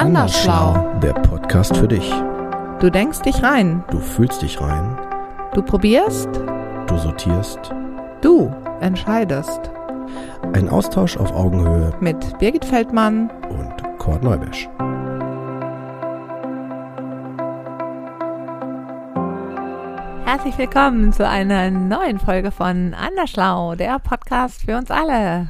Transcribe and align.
Andersschlau. 0.00 0.98
Der 1.02 1.12
Podcast 1.12 1.76
für 1.76 1.86
dich. 1.86 2.10
Du 2.80 2.88
denkst 2.90 3.20
dich 3.20 3.42
rein. 3.42 3.84
Du 3.90 3.98
fühlst 4.00 4.40
dich 4.40 4.58
rein. 4.58 4.98
Du 5.52 5.60
probierst. 5.60 6.30
Du 6.86 6.96
sortierst. 6.96 7.70
Du 8.22 8.50
entscheidest. 8.80 9.60
Ein 10.54 10.70
Austausch 10.70 11.18
auf 11.18 11.30
Augenhöhe 11.32 11.92
Mit 12.00 12.38
Birgit 12.38 12.64
Feldmann. 12.64 13.28
und 13.50 13.98
Kurt 13.98 14.22
Neubesch. 14.22 14.70
Herzlich 20.24 20.56
willkommen 20.56 21.12
zu 21.12 21.28
einer 21.28 21.70
neuen 21.70 22.18
Folge 22.18 22.52
von 22.52 22.94
Andersschlau, 22.94 23.74
der 23.74 23.98
Podcast 23.98 24.62
für 24.62 24.78
uns 24.78 24.90
alle. 24.90 25.48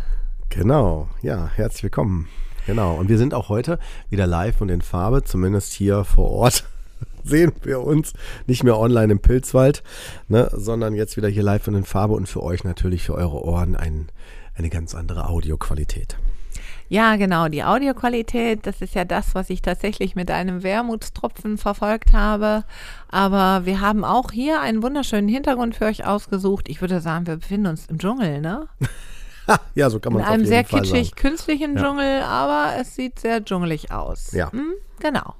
Genau, 0.48 1.06
ja, 1.22 1.48
herzlich 1.54 1.84
willkommen. 1.84 2.26
Genau, 2.66 2.94
und 2.94 3.08
wir 3.08 3.18
sind 3.18 3.34
auch 3.34 3.48
heute 3.48 3.78
wieder 4.10 4.26
live 4.26 4.60
und 4.60 4.68
in 4.68 4.82
Farbe, 4.82 5.24
zumindest 5.24 5.72
hier 5.72 6.04
vor 6.04 6.30
Ort. 6.30 6.64
Sehen 7.24 7.52
wir 7.62 7.80
uns 7.80 8.12
nicht 8.46 8.64
mehr 8.64 8.78
online 8.78 9.12
im 9.12 9.18
Pilzwald, 9.20 9.82
ne, 10.28 10.50
sondern 10.52 10.94
jetzt 10.94 11.16
wieder 11.16 11.28
hier 11.28 11.42
live 11.42 11.68
und 11.68 11.74
in 11.74 11.84
Farbe 11.84 12.14
und 12.14 12.28
für 12.28 12.42
euch 12.42 12.64
natürlich 12.64 13.02
für 13.02 13.14
eure 13.14 13.44
Ohren 13.44 13.76
ein, 13.76 14.08
eine 14.54 14.70
ganz 14.70 14.94
andere 14.94 15.28
Audioqualität. 15.28 16.16
Ja, 16.90 17.14
genau, 17.14 17.46
die 17.46 17.62
Audioqualität, 17.62 18.66
das 18.66 18.82
ist 18.82 18.96
ja 18.96 19.04
das, 19.04 19.36
was 19.36 19.48
ich 19.48 19.62
tatsächlich 19.62 20.16
mit 20.16 20.28
einem 20.28 20.64
Wermutstropfen 20.64 21.56
verfolgt 21.56 22.12
habe. 22.12 22.64
Aber 23.08 23.64
wir 23.64 23.80
haben 23.80 24.04
auch 24.04 24.32
hier 24.32 24.60
einen 24.60 24.82
wunderschönen 24.82 25.28
Hintergrund 25.28 25.76
für 25.76 25.84
euch 25.84 26.04
ausgesucht. 26.04 26.68
Ich 26.68 26.80
würde 26.80 27.00
sagen, 27.00 27.28
wir 27.28 27.36
befinden 27.36 27.68
uns 27.68 27.86
im 27.86 27.98
Dschungel, 27.98 28.40
ne? 28.40 28.66
Ja, 29.74 29.90
so 29.90 30.00
kann 30.00 30.12
In 30.12 30.18
man 30.18 30.22
es 30.22 30.28
auf 30.28 30.34
einem 30.34 30.46
sehr 30.46 30.64
kitschig 30.64 31.08
sagen. 31.10 31.16
künstlichen 31.16 31.76
Ja. 31.76 31.82
Dschungel, 31.82 32.22
aber 32.22 32.72
es 32.80 32.94
sieht 32.94 33.18
sehr 33.18 33.44
dschungelig 33.44 33.90
aus. 33.92 34.32
Ja. 34.32 34.50
Hm, 34.52 34.72
genau. 34.98 35.34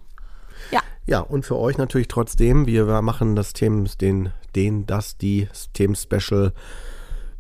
Ja, 0.70 0.80
Ja, 1.06 1.20
und 1.20 1.44
für 1.44 1.56
euch 1.58 1.78
natürlich 1.78 2.08
trotzdem, 2.08 2.66
wir 2.66 2.84
machen 3.03 3.34
das 3.36 3.53
Themen, 3.53 3.88
den, 4.00 4.33
den, 4.55 4.86
das, 4.86 5.16
die 5.16 5.48
Themen-Special 5.72 6.53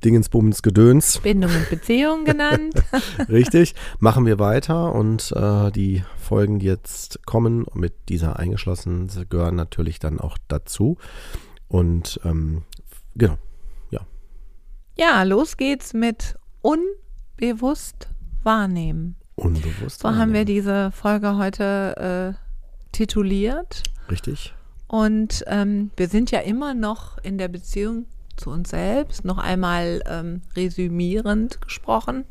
Dingensbums 0.04 0.62
Gedöns, 0.62 1.18
Bindung 1.18 1.50
und 1.54 1.68
Beziehung 1.68 2.24
genannt. 2.24 2.72
richtig, 3.28 3.74
machen 3.98 4.24
wir 4.24 4.38
weiter 4.38 4.94
und 4.94 5.30
äh, 5.36 5.70
die 5.72 6.02
Folgen, 6.18 6.58
die 6.58 6.66
jetzt 6.66 7.26
kommen, 7.26 7.66
mit 7.74 7.92
dieser 8.08 8.38
eingeschlossen, 8.38 9.10
gehören 9.28 9.56
natürlich 9.56 9.98
dann 9.98 10.18
auch 10.18 10.38
dazu. 10.48 10.96
Und 11.68 12.18
ähm, 12.24 12.62
genau, 13.14 13.36
ja, 13.90 14.00
Ja, 14.96 15.22
los 15.24 15.58
geht's 15.58 15.92
mit 15.92 16.34
unbewusst 16.62 18.08
wahrnehmen. 18.42 19.16
unbewusst. 19.36 20.00
So 20.00 20.08
haben 20.08 20.32
wir 20.32 20.40
wahrnehmen. 20.40 20.46
diese 20.46 20.90
Folge 20.92 21.36
heute 21.36 22.36
äh, 22.36 22.92
tituliert. 22.92 23.82
Richtig, 24.10 24.52
Und 24.88 25.44
ähm, 25.46 25.90
wir 25.96 26.08
sind 26.08 26.30
ja 26.30 26.40
immer 26.40 26.74
noch 26.74 27.18
in 27.18 27.38
der 27.38 27.48
Beziehung 27.48 28.06
zu 28.36 28.50
uns 28.50 28.70
selbst. 28.70 29.24
Noch 29.24 29.38
einmal 29.38 30.02
ähm, 30.06 30.42
resümierend 30.56 31.60
gesprochen. 31.60 32.24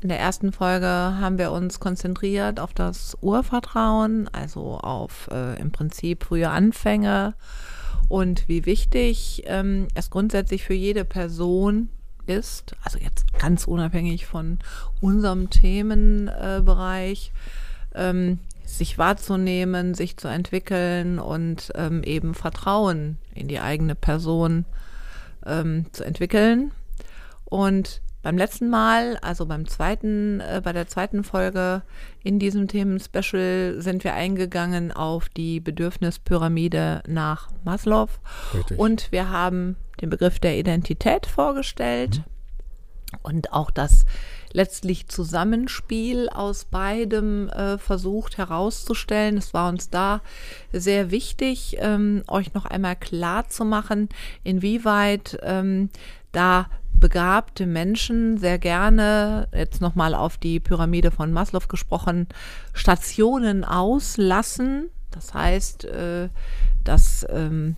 In 0.00 0.08
der 0.08 0.18
ersten 0.18 0.52
Folge 0.52 0.86
haben 0.86 1.38
wir 1.38 1.52
uns 1.52 1.80
konzentriert 1.80 2.60
auf 2.60 2.74
das 2.74 3.16
Urvertrauen, 3.22 4.28
also 4.28 4.78
auf 4.78 5.28
äh, 5.32 5.58
im 5.60 5.72
Prinzip 5.72 6.24
frühe 6.24 6.50
Anfänge 6.50 7.34
und 8.08 8.46
wie 8.48 8.66
wichtig 8.66 9.44
ähm, 9.46 9.88
es 9.94 10.10
grundsätzlich 10.10 10.64
für 10.64 10.74
jede 10.74 11.06
Person 11.06 11.88
ist, 12.26 12.76
also 12.82 12.98
jetzt 12.98 13.38
ganz 13.38 13.66
unabhängig 13.66 14.26
von 14.26 14.58
unserem 15.00 15.50
Themenbereich, 15.50 16.58
äh, 16.58 16.62
Bereich, 16.62 17.32
ähm, 17.94 18.38
sich 18.64 18.98
wahrzunehmen, 18.98 19.94
sich 19.94 20.16
zu 20.16 20.28
entwickeln 20.28 21.18
und 21.18 21.70
ähm, 21.74 22.02
eben 22.02 22.34
Vertrauen 22.34 23.18
in 23.34 23.48
die 23.48 23.60
eigene 23.60 23.94
Person 23.94 24.64
ähm, 25.46 25.86
zu 25.92 26.04
entwickeln. 26.04 26.72
Und 27.44 28.00
beim 28.22 28.38
letzten 28.38 28.70
Mal, 28.70 29.18
also 29.18 29.44
beim 29.44 29.68
zweiten, 29.68 30.40
äh, 30.40 30.62
bei 30.64 30.72
der 30.72 30.88
zweiten 30.88 31.24
Folge 31.24 31.82
in 32.22 32.38
diesem 32.38 32.68
Themen-Special 32.68 33.76
sind 33.78 34.02
wir 34.02 34.14
eingegangen 34.14 34.92
auf 34.92 35.28
die 35.28 35.60
Bedürfnispyramide 35.60 37.02
nach 37.06 37.50
Maslow. 37.64 38.08
richtig. 38.54 38.78
Und 38.78 39.12
wir 39.12 39.28
haben 39.28 39.76
den 40.04 40.10
Begriff 40.10 40.38
der 40.38 40.58
Identität 40.58 41.24
vorgestellt 41.24 42.22
und 43.22 43.52
auch 43.52 43.70
das 43.70 44.04
letztlich 44.52 45.08
Zusammenspiel 45.08 46.28
aus 46.28 46.66
beidem 46.66 47.48
äh, 47.48 47.78
versucht 47.78 48.36
herauszustellen. 48.36 49.38
Es 49.38 49.54
war 49.54 49.70
uns 49.70 49.88
da 49.88 50.20
sehr 50.72 51.10
wichtig, 51.10 51.76
ähm, 51.80 52.22
euch 52.28 52.52
noch 52.52 52.66
einmal 52.66 52.96
klar 52.96 53.48
zu 53.48 53.64
machen, 53.64 54.10
inwieweit 54.42 55.38
ähm, 55.42 55.88
da 56.32 56.66
begabte 56.92 57.66
Menschen 57.66 58.36
sehr 58.36 58.58
gerne, 58.58 59.48
jetzt 59.52 59.80
nochmal 59.80 60.14
auf 60.14 60.36
die 60.36 60.60
Pyramide 60.60 61.10
von 61.10 61.32
Maslow 61.32 61.66
gesprochen, 61.66 62.28
Stationen 62.74 63.64
auslassen. 63.64 64.90
Das 65.10 65.32
heißt, 65.32 65.86
äh, 65.86 66.28
dass 66.84 67.26
ähm, 67.30 67.76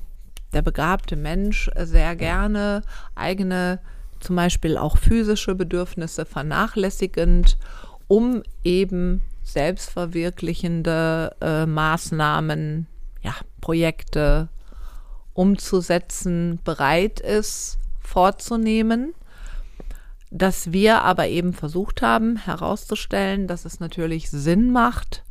der 0.53 0.62
begabte 0.62 1.17
Mensch 1.17 1.71
sehr 1.77 2.17
gerne 2.17 2.83
eigene, 3.15 3.81
zum 4.21 4.37
Beispiel 4.37 4.79
auch 4.79 4.97
physische 4.97 5.55
Bedürfnisse 5.55 6.25
vernachlässigend, 6.25 7.59
um 8.09 8.43
eben 8.65 9.23
selbstverwirklichende 9.43 11.37
äh, 11.41 11.67
Maßnahmen, 11.67 12.87
ja, 13.23 13.34
Projekte 13.61 14.49
umzusetzen, 15.34 16.61
bereit 16.65 17.21
ist, 17.21 17.78
vorzunehmen. 18.01 19.15
Dass 20.31 20.73
wir 20.73 21.03
aber 21.03 21.28
eben 21.28 21.53
versucht 21.53 22.03
haben 22.03 22.37
herauszustellen, 22.37 23.47
dass 23.47 23.65
es 23.65 23.78
natürlich 23.78 24.31
Sinn 24.31 24.73
macht, 24.73 25.23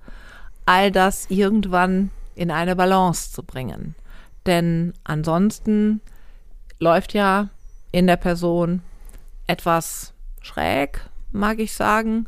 all 0.66 0.92
das 0.92 1.30
irgendwann 1.30 2.12
in 2.34 2.50
eine 2.50 2.76
Balance 2.76 3.32
zu 3.34 3.44
bringen. 3.44 3.96
Denn 4.46 4.94
ansonsten 5.04 6.02
läuft 6.80 7.14
ja 7.14 7.50
in 7.92 8.08
der 8.08 8.18
Person 8.18 8.82
etwas 9.48 10.14
schräg, 10.42 11.10
mag 11.32 11.60
ich 11.60 11.74
sagen, 11.74 12.28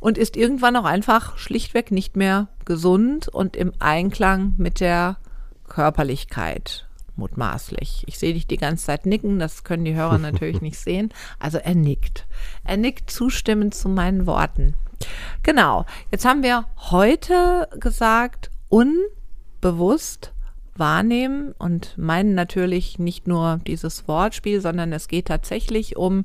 und 0.00 0.16
ist 0.16 0.36
irgendwann 0.36 0.76
auch 0.76 0.84
einfach 0.84 1.36
schlichtweg 1.38 1.90
nicht 1.90 2.16
mehr 2.16 2.48
gesund 2.64 3.28
und 3.28 3.56
im 3.56 3.72
Einklang 3.80 4.54
mit 4.56 4.80
der 4.80 5.16
Körperlichkeit 5.68 6.86
mutmaßlich. 7.16 8.04
Ich 8.06 8.18
sehe 8.18 8.32
dich 8.32 8.46
die 8.46 8.56
ganze 8.56 8.86
Zeit 8.86 9.04
nicken, 9.04 9.38
das 9.38 9.64
können 9.64 9.84
die 9.84 9.94
Hörer 9.94 10.18
natürlich 10.18 10.60
nicht 10.62 10.78
sehen. 10.78 11.12
Also 11.38 11.58
er 11.58 11.74
nickt. 11.74 12.26
Er 12.64 12.76
nickt 12.76 13.10
zustimmend 13.10 13.74
zu 13.74 13.88
meinen 13.88 14.26
Worten. 14.26 14.74
Genau. 15.42 15.84
Jetzt 16.10 16.24
haben 16.24 16.42
wir 16.42 16.66
heute 16.90 17.68
gesagt, 17.78 18.50
unbewusst 18.68 20.32
wahrnehmen 20.78 21.54
und 21.58 21.96
meinen 21.98 22.34
natürlich 22.34 22.98
nicht 22.98 23.26
nur 23.26 23.60
dieses 23.66 24.08
Wortspiel, 24.08 24.60
sondern 24.60 24.92
es 24.92 25.08
geht 25.08 25.26
tatsächlich 25.26 25.96
um, 25.96 26.24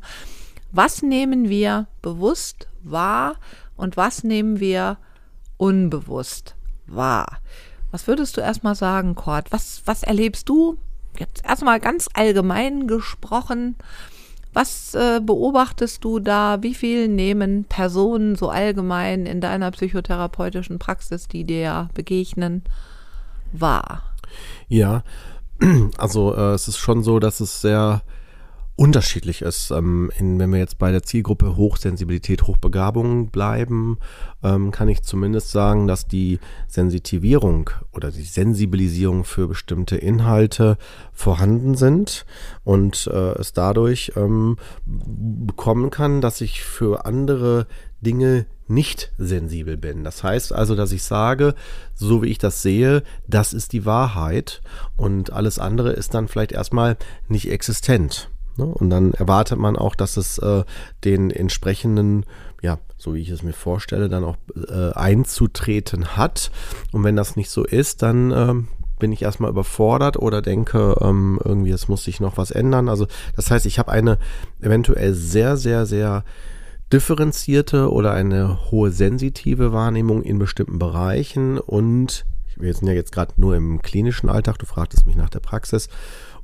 was 0.71 1.01
nehmen 1.01 1.49
wir 1.49 1.87
bewusst 2.01 2.67
wahr 2.83 3.35
und 3.75 3.97
was 3.97 4.23
nehmen 4.23 4.59
wir 4.59 4.97
unbewusst 5.57 6.55
wahr. 6.87 7.39
Was 7.91 8.07
würdest 8.07 8.37
du 8.37 8.41
erstmal 8.41 8.75
sagen, 8.75 9.15
Kurt? 9.15 9.51
Was, 9.51 9.83
was 9.85 10.03
erlebst 10.03 10.49
du? 10.49 10.77
Jetzt 11.19 11.45
erstmal 11.45 11.79
ganz 11.79 12.09
allgemein 12.13 12.87
gesprochen. 12.87 13.75
Was 14.51 14.93
äh, 14.93 15.19
beobachtest 15.23 16.03
du 16.03 16.19
da? 16.19 16.61
Wie 16.61 16.73
viel 16.73 17.07
nehmen 17.07 17.65
Personen 17.65 18.35
so 18.35 18.49
allgemein 18.49 19.25
in 19.25 19.41
deiner 19.41 19.71
psychotherapeutischen 19.71 20.79
Praxis, 20.79 21.27
die 21.27 21.43
dir 21.43 21.89
begegnen, 21.93 22.63
wahr? 23.51 24.12
Ja, 24.67 25.03
also 25.97 26.35
äh, 26.35 26.53
es 26.53 26.67
ist 26.67 26.77
schon 26.77 27.03
so, 27.03 27.19
dass 27.19 27.39
es 27.39 27.61
sehr 27.61 28.01
unterschiedlich 28.75 29.41
ist. 29.43 29.71
Ähm, 29.71 30.11
in, 30.17 30.39
wenn 30.39 30.51
wir 30.51 30.59
jetzt 30.59 30.79
bei 30.79 30.91
der 30.91 31.03
Zielgruppe 31.03 31.55
Hochsensibilität, 31.55 32.43
Hochbegabung 32.43 33.29
bleiben, 33.29 33.97
ähm, 34.43 34.71
kann 34.71 34.89
ich 34.89 35.03
zumindest 35.03 35.51
sagen, 35.51 35.87
dass 35.87 36.07
die 36.07 36.39
Sensitivierung 36.67 37.69
oder 37.91 38.11
die 38.11 38.23
Sensibilisierung 38.23 39.25
für 39.25 39.47
bestimmte 39.47 39.97
Inhalte 39.97 40.77
vorhanden 41.11 41.75
sind 41.75 42.25
und 42.63 43.07
äh, 43.07 43.33
es 43.33 43.53
dadurch 43.53 44.13
ähm, 44.15 44.57
bekommen 44.85 45.91
kann, 45.91 46.21
dass 46.21 46.41
ich 46.41 46.63
für 46.63 47.05
andere 47.05 47.67
Dinge 48.03 48.45
nicht 48.67 49.11
sensibel 49.17 49.77
bin. 49.77 50.03
Das 50.03 50.23
heißt 50.23 50.53
also, 50.53 50.75
dass 50.75 50.91
ich 50.91 51.03
sage, 51.03 51.53
so 51.93 52.21
wie 52.21 52.27
ich 52.27 52.37
das 52.37 52.61
sehe, 52.61 53.03
das 53.27 53.53
ist 53.53 53.73
die 53.73 53.85
Wahrheit 53.85 54.61
und 54.97 55.33
alles 55.33 55.59
andere 55.59 55.91
ist 55.91 56.13
dann 56.13 56.27
vielleicht 56.27 56.53
erstmal 56.53 56.97
nicht 57.27 57.49
existent. 57.51 58.29
Ne? 58.57 58.65
Und 58.65 58.89
dann 58.89 59.13
erwartet 59.13 59.59
man 59.59 59.75
auch, 59.75 59.95
dass 59.95 60.17
es 60.17 60.37
äh, 60.37 60.63
den 61.03 61.31
entsprechenden, 61.31 62.25
ja, 62.61 62.79
so 62.97 63.15
wie 63.15 63.21
ich 63.21 63.29
es 63.29 63.43
mir 63.43 63.53
vorstelle, 63.53 64.09
dann 64.09 64.23
auch 64.23 64.37
äh, 64.69 64.93
einzutreten 64.93 66.15
hat. 66.15 66.51
Und 66.91 67.03
wenn 67.03 67.15
das 67.15 67.35
nicht 67.35 67.49
so 67.49 67.63
ist, 67.65 68.01
dann 68.01 68.31
äh, 68.31 68.53
bin 68.99 69.11
ich 69.11 69.23
erstmal 69.23 69.49
überfordert 69.49 70.17
oder 70.17 70.41
denke, 70.41 70.95
ähm, 71.01 71.39
irgendwie, 71.43 71.71
es 71.71 71.87
muss 71.87 72.03
sich 72.05 72.19
noch 72.19 72.37
was 72.37 72.51
ändern. 72.51 72.87
Also 72.87 73.07
das 73.35 73.51
heißt, 73.51 73.65
ich 73.65 73.79
habe 73.79 73.91
eine 73.91 74.17
eventuell 74.61 75.13
sehr, 75.13 75.57
sehr, 75.57 75.85
sehr 75.85 76.23
differenzierte 76.91 77.91
oder 77.91 78.11
eine 78.13 78.71
hohe 78.71 78.91
sensitive 78.91 79.73
Wahrnehmung 79.73 80.23
in 80.23 80.39
bestimmten 80.39 80.79
Bereichen 80.79 81.57
und 81.57 82.25
wir 82.55 82.73
sind 82.73 82.87
ja 82.87 82.93
jetzt 82.93 83.11
gerade 83.11 83.33
nur 83.37 83.55
im 83.55 83.81
klinischen 83.81 84.29
Alltag, 84.29 84.59
du 84.59 84.65
fragtest 84.65 85.07
mich 85.07 85.15
nach 85.15 85.29
der 85.29 85.39
Praxis 85.39 85.89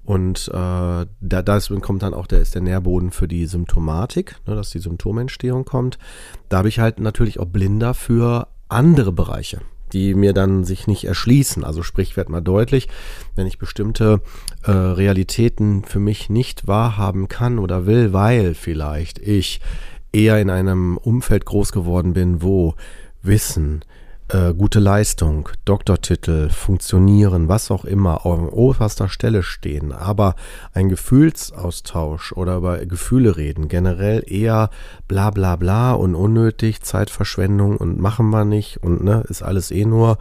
und 0.03 0.47
äh, 0.47 0.51
da, 0.51 1.05
da 1.19 1.59
kommt 1.81 2.01
dann 2.01 2.15
auch 2.15 2.25
der, 2.25 2.41
ist 2.41 2.55
der 2.55 2.63
Nährboden 2.63 3.11
für 3.11 3.27
die 3.27 3.45
Symptomatik, 3.45 4.37
ne, 4.47 4.55
dass 4.55 4.71
die 4.71 4.79
Symptomentstehung 4.79 5.65
kommt. 5.65 5.99
Da 6.47 6.57
habe 6.57 6.69
ich 6.69 6.79
halt 6.79 6.99
natürlich 6.99 7.39
auch 7.39 7.45
blinder 7.45 7.93
für 7.93 8.47
andere 8.69 9.11
Bereiche 9.11 9.61
die 9.93 10.13
mir 10.13 10.33
dann 10.33 10.63
sich 10.63 10.87
nicht 10.87 11.05
erschließen. 11.05 11.63
Also 11.63 11.83
sprich, 11.83 12.17
wird 12.17 12.29
mal 12.29 12.41
deutlich, 12.41 12.87
wenn 13.35 13.47
ich 13.47 13.57
bestimmte 13.57 14.21
äh, 14.63 14.71
Realitäten 14.71 15.83
für 15.83 15.99
mich 15.99 16.29
nicht 16.29 16.67
wahrhaben 16.67 17.27
kann 17.27 17.59
oder 17.59 17.85
will, 17.85 18.13
weil 18.13 18.53
vielleicht 18.53 19.19
ich 19.19 19.61
eher 20.11 20.39
in 20.39 20.49
einem 20.49 20.97
Umfeld 20.97 21.45
groß 21.45 21.71
geworden 21.71 22.13
bin, 22.13 22.41
wo 22.41 22.75
Wissen, 23.21 23.83
äh, 24.29 24.53
gute 24.53 24.79
Leistung, 24.79 25.49
Doktortitel, 25.65 26.49
Funktionieren, 26.49 27.47
was 27.47 27.71
auch 27.71 27.83
immer, 27.83 28.25
auf 28.25 28.53
oberster 28.53 29.09
Stelle 29.09 29.41
stehen, 29.43 29.91
aber 29.91 30.35
ein 30.71 30.87
Gefühlsaustausch 30.87 32.33
oder 32.33 32.57
über 32.57 32.85
Gefühle 32.85 33.37
reden, 33.37 33.67
generell 33.67 34.23
eher 34.25 34.69
bla 35.07 35.31
bla 35.31 35.55
bla 35.55 35.93
und 35.93 36.13
unnötig, 36.13 36.81
Zeitverschwendung 36.81 37.77
und 37.77 37.99
machen 37.99 38.29
wir 38.29 38.45
nicht 38.45 38.83
und 38.83 39.03
ne, 39.03 39.23
ist 39.27 39.41
alles 39.41 39.71
eh 39.71 39.85
nur 39.85 40.19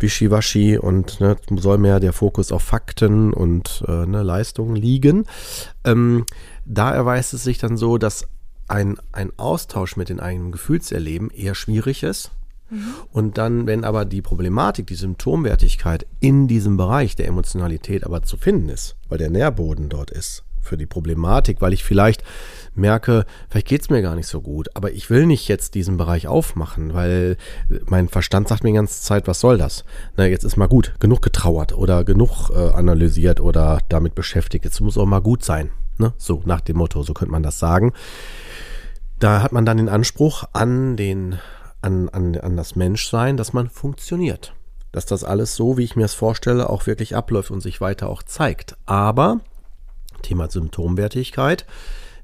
Wischiwaschi 0.00 0.78
und 0.78 1.20
ne, 1.20 1.36
soll 1.56 1.76
mehr 1.78 2.00
der 2.00 2.14
Fokus 2.14 2.52
auf 2.52 2.62
Fakten 2.62 3.34
und 3.34 3.84
äh, 3.86 4.06
ne, 4.06 4.22
Leistungen 4.22 4.76
liegen. 4.76 5.26
Ähm, 5.84 6.24
da 6.64 6.94
erweist 6.94 7.34
es 7.34 7.44
sich 7.44 7.58
dann 7.58 7.76
so, 7.76 7.98
dass 7.98 8.26
ein, 8.72 8.96
ein 9.12 9.30
Austausch 9.36 9.96
mit 9.96 10.08
den 10.08 10.20
eigenen 10.20 10.52
Gefühlserleben 10.52 11.30
eher 11.30 11.54
schwierig 11.54 12.02
ist 12.02 12.32
und 13.12 13.38
dann, 13.38 13.66
wenn 13.66 13.84
aber 13.84 14.04
die 14.04 14.22
Problematik, 14.22 14.86
die 14.86 14.94
Symptomwertigkeit 14.94 16.06
in 16.20 16.48
diesem 16.48 16.76
Bereich 16.76 17.16
der 17.16 17.28
Emotionalität 17.28 18.04
aber 18.04 18.22
zu 18.22 18.36
finden 18.36 18.70
ist, 18.70 18.96
weil 19.08 19.18
der 19.18 19.30
Nährboden 19.30 19.88
dort 19.88 20.10
ist 20.10 20.44
für 20.62 20.76
die 20.76 20.86
Problematik, 20.86 21.60
weil 21.60 21.72
ich 21.72 21.84
vielleicht 21.84 22.22
merke, 22.74 23.26
vielleicht 23.50 23.66
geht 23.66 23.82
es 23.82 23.90
mir 23.90 24.00
gar 24.00 24.14
nicht 24.14 24.28
so 24.28 24.40
gut, 24.40 24.68
aber 24.74 24.92
ich 24.92 25.10
will 25.10 25.26
nicht 25.26 25.48
jetzt 25.48 25.74
diesen 25.74 25.96
Bereich 25.96 26.28
aufmachen, 26.28 26.94
weil 26.94 27.36
mein 27.86 28.08
Verstand 28.08 28.48
sagt 28.48 28.62
mir 28.62 28.70
die 28.70 28.76
ganze 28.76 29.02
Zeit, 29.02 29.26
was 29.26 29.40
soll 29.40 29.58
das? 29.58 29.84
Na, 30.16 30.24
jetzt 30.24 30.44
ist 30.44 30.56
mal 30.56 30.68
gut, 30.68 30.94
genug 30.98 31.20
getrauert 31.20 31.76
oder 31.76 32.04
genug 32.04 32.50
äh, 32.50 32.70
analysiert 32.70 33.40
oder 33.40 33.80
damit 33.88 34.14
beschäftigt, 34.14 34.64
jetzt 34.64 34.80
muss 34.80 34.96
auch 34.96 35.04
mal 35.04 35.20
gut 35.20 35.44
sein. 35.44 35.72
Ne? 35.98 36.14
So 36.16 36.42
nach 36.46 36.60
dem 36.62 36.78
Motto, 36.78 37.02
so 37.02 37.12
könnte 37.12 37.32
man 37.32 37.42
das 37.42 37.58
sagen. 37.58 37.92
Da 39.22 39.40
hat 39.40 39.52
man 39.52 39.64
dann 39.64 39.76
den 39.76 39.88
Anspruch 39.88 40.42
an 40.52 40.96
den 40.96 41.38
an, 41.80 42.08
an, 42.08 42.36
an 42.36 42.56
das 42.56 42.74
Menschsein, 42.74 43.36
dass 43.36 43.52
man 43.52 43.68
funktioniert. 43.70 44.52
Dass 44.90 45.06
das 45.06 45.22
alles 45.22 45.54
so, 45.54 45.78
wie 45.78 45.84
ich 45.84 45.94
mir 45.94 46.06
es 46.06 46.14
vorstelle, 46.14 46.68
auch 46.68 46.88
wirklich 46.88 47.14
abläuft 47.14 47.52
und 47.52 47.60
sich 47.60 47.80
weiter 47.80 48.08
auch 48.08 48.24
zeigt. 48.24 48.76
Aber, 48.84 49.38
Thema 50.22 50.50
Symptomwertigkeit, 50.50 51.66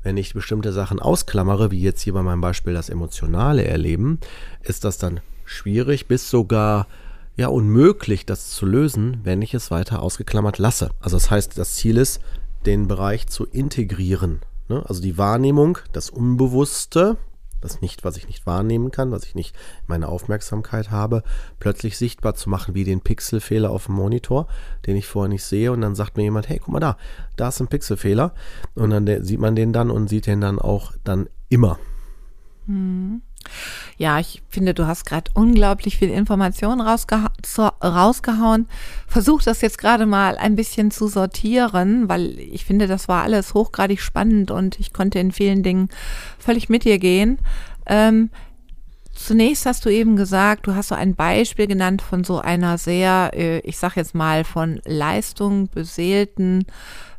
wenn 0.03 0.17
ich 0.17 0.35
bestimmte 0.35 0.73
Sachen 0.73 0.99
ausklammere, 0.99 1.71
wie 1.71 1.81
jetzt 1.81 2.03
hier 2.03 2.15
bei 2.15 2.23
meinem 2.23 2.41
Beispiel 2.41 2.75
das 2.75 2.89
emotionale 2.89 3.65
Erleben, 3.65 4.19
ist 4.63 4.83
das 4.83 4.99
dann 4.99 5.21
schwierig 5.45 6.09
bis 6.09 6.29
sogar 6.29 6.89
ja 7.37 7.47
unmöglich, 7.47 8.27
das 8.27 8.51
zu 8.51 8.67
lösen, 8.67 9.21
wenn 9.23 9.41
ich 9.41 9.55
es 9.55 9.71
weiter 9.71 10.03
ausgeklammert 10.03 10.59
lasse. 10.59 10.91
Also 10.99 11.15
das 11.15 11.31
heißt, 11.31 11.59
das 11.59 11.77
Ziel 11.77 11.97
ist, 11.97 12.21
den 12.67 12.89
Bereich 12.89 13.29
zu 13.29 13.47
integrieren. 13.47 14.41
Ne? 14.69 14.85
Also 14.87 15.01
die 15.01 15.19
Wahrnehmung, 15.19 15.79
das 15.93 16.11
Unbewusste, 16.11 17.17
das 17.61 17.81
nicht, 17.81 18.05
was 18.05 18.17
ich 18.17 18.27
nicht 18.29 18.47
wahrnehmen 18.47 18.91
kann, 18.91 19.11
was 19.11 19.25
ich 19.25 19.35
nicht 19.35 19.57
meine 19.87 20.09
Aufmerksamkeit 20.09 20.91
habe, 20.91 21.23
plötzlich 21.59 21.99
sichtbar 21.99 22.35
zu 22.35 22.49
machen, 22.49 22.75
wie 22.75 22.85
den 22.85 23.01
Pixelfehler 23.01 23.71
auf 23.71 23.87
dem 23.87 23.97
Monitor, 23.97 24.47
den 24.87 24.97
ich 24.97 25.07
vorher 25.07 25.29
nicht 25.29 25.45
sehe. 25.45 25.73
Und 25.73 25.81
dann 25.81 25.95
sagt 25.95 26.17
mir 26.17 26.23
jemand, 26.25 26.49
hey, 26.49 26.59
guck 26.59 26.73
mal 26.73 26.81
da, 26.81 26.97
da 27.37 27.49
ist 27.49 27.61
ein 27.61 27.69
Pixelfehler. 27.69 28.33
Und 28.75 28.91
dann 28.91 29.25
sieht 29.25 29.41
man 29.41 29.57
den 29.57 29.73
dann 29.73 29.91
und 29.91 30.09
sieht 30.09 30.27
den 30.27 30.41
dann 30.41 30.59
auch 30.59 30.93
dann 31.05 31.29
immer. 31.49 31.79
Hm. 32.67 33.23
Ja, 33.97 34.19
ich 34.21 34.43
finde, 34.49 34.75
du 34.75 34.87
hast 34.87 35.05
gerade 35.07 35.31
unglaublich 35.35 35.99
viel 35.99 36.11
Informationen 36.11 36.81
rausgeha 36.81 37.33
rausgehauen. 37.83 38.69
Versuch 39.07 39.43
das 39.43 39.61
jetzt 39.61 39.79
gerade 39.79 40.07
mal 40.07 40.37
ein 40.39 40.55
bisschen 40.55 40.91
zu 40.91 41.09
sortieren, 41.09 42.09
weil 42.09 42.39
ich 42.39 42.65
finde, 42.65 42.87
das 42.87 43.09
war 43.09 43.23
alles 43.23 43.55
hochgradig 43.55 44.01
spannend 44.01 44.51
und 44.51 44.79
ich 44.79 44.93
konnte 44.93 45.19
in 45.19 45.33
vielen 45.33 45.63
Dingen 45.63 45.89
völlig 46.39 46.69
mit 46.69 46.85
dir 46.85 46.99
gehen. 46.99 47.39
Ähm, 47.87 48.31
Zunächst 49.19 49.67
hast 49.67 49.85
du 49.85 49.89
eben 49.91 50.15
gesagt, 50.15 50.69
du 50.69 50.77
hast 50.77 50.89
so 50.89 50.95
ein 50.95 51.17
Beispiel 51.17 51.67
genannt 51.67 52.03
von 52.03 52.23
so 52.23 52.39
einer 52.39 52.79
sehr, 52.79 53.33
äh, 53.35 53.59
ich 53.61 53.77
sag 53.77 53.97
jetzt 53.97 54.15
mal, 54.15 54.45
von 54.45 54.81
Leistung 54.85 55.69
beseelten 55.69 56.65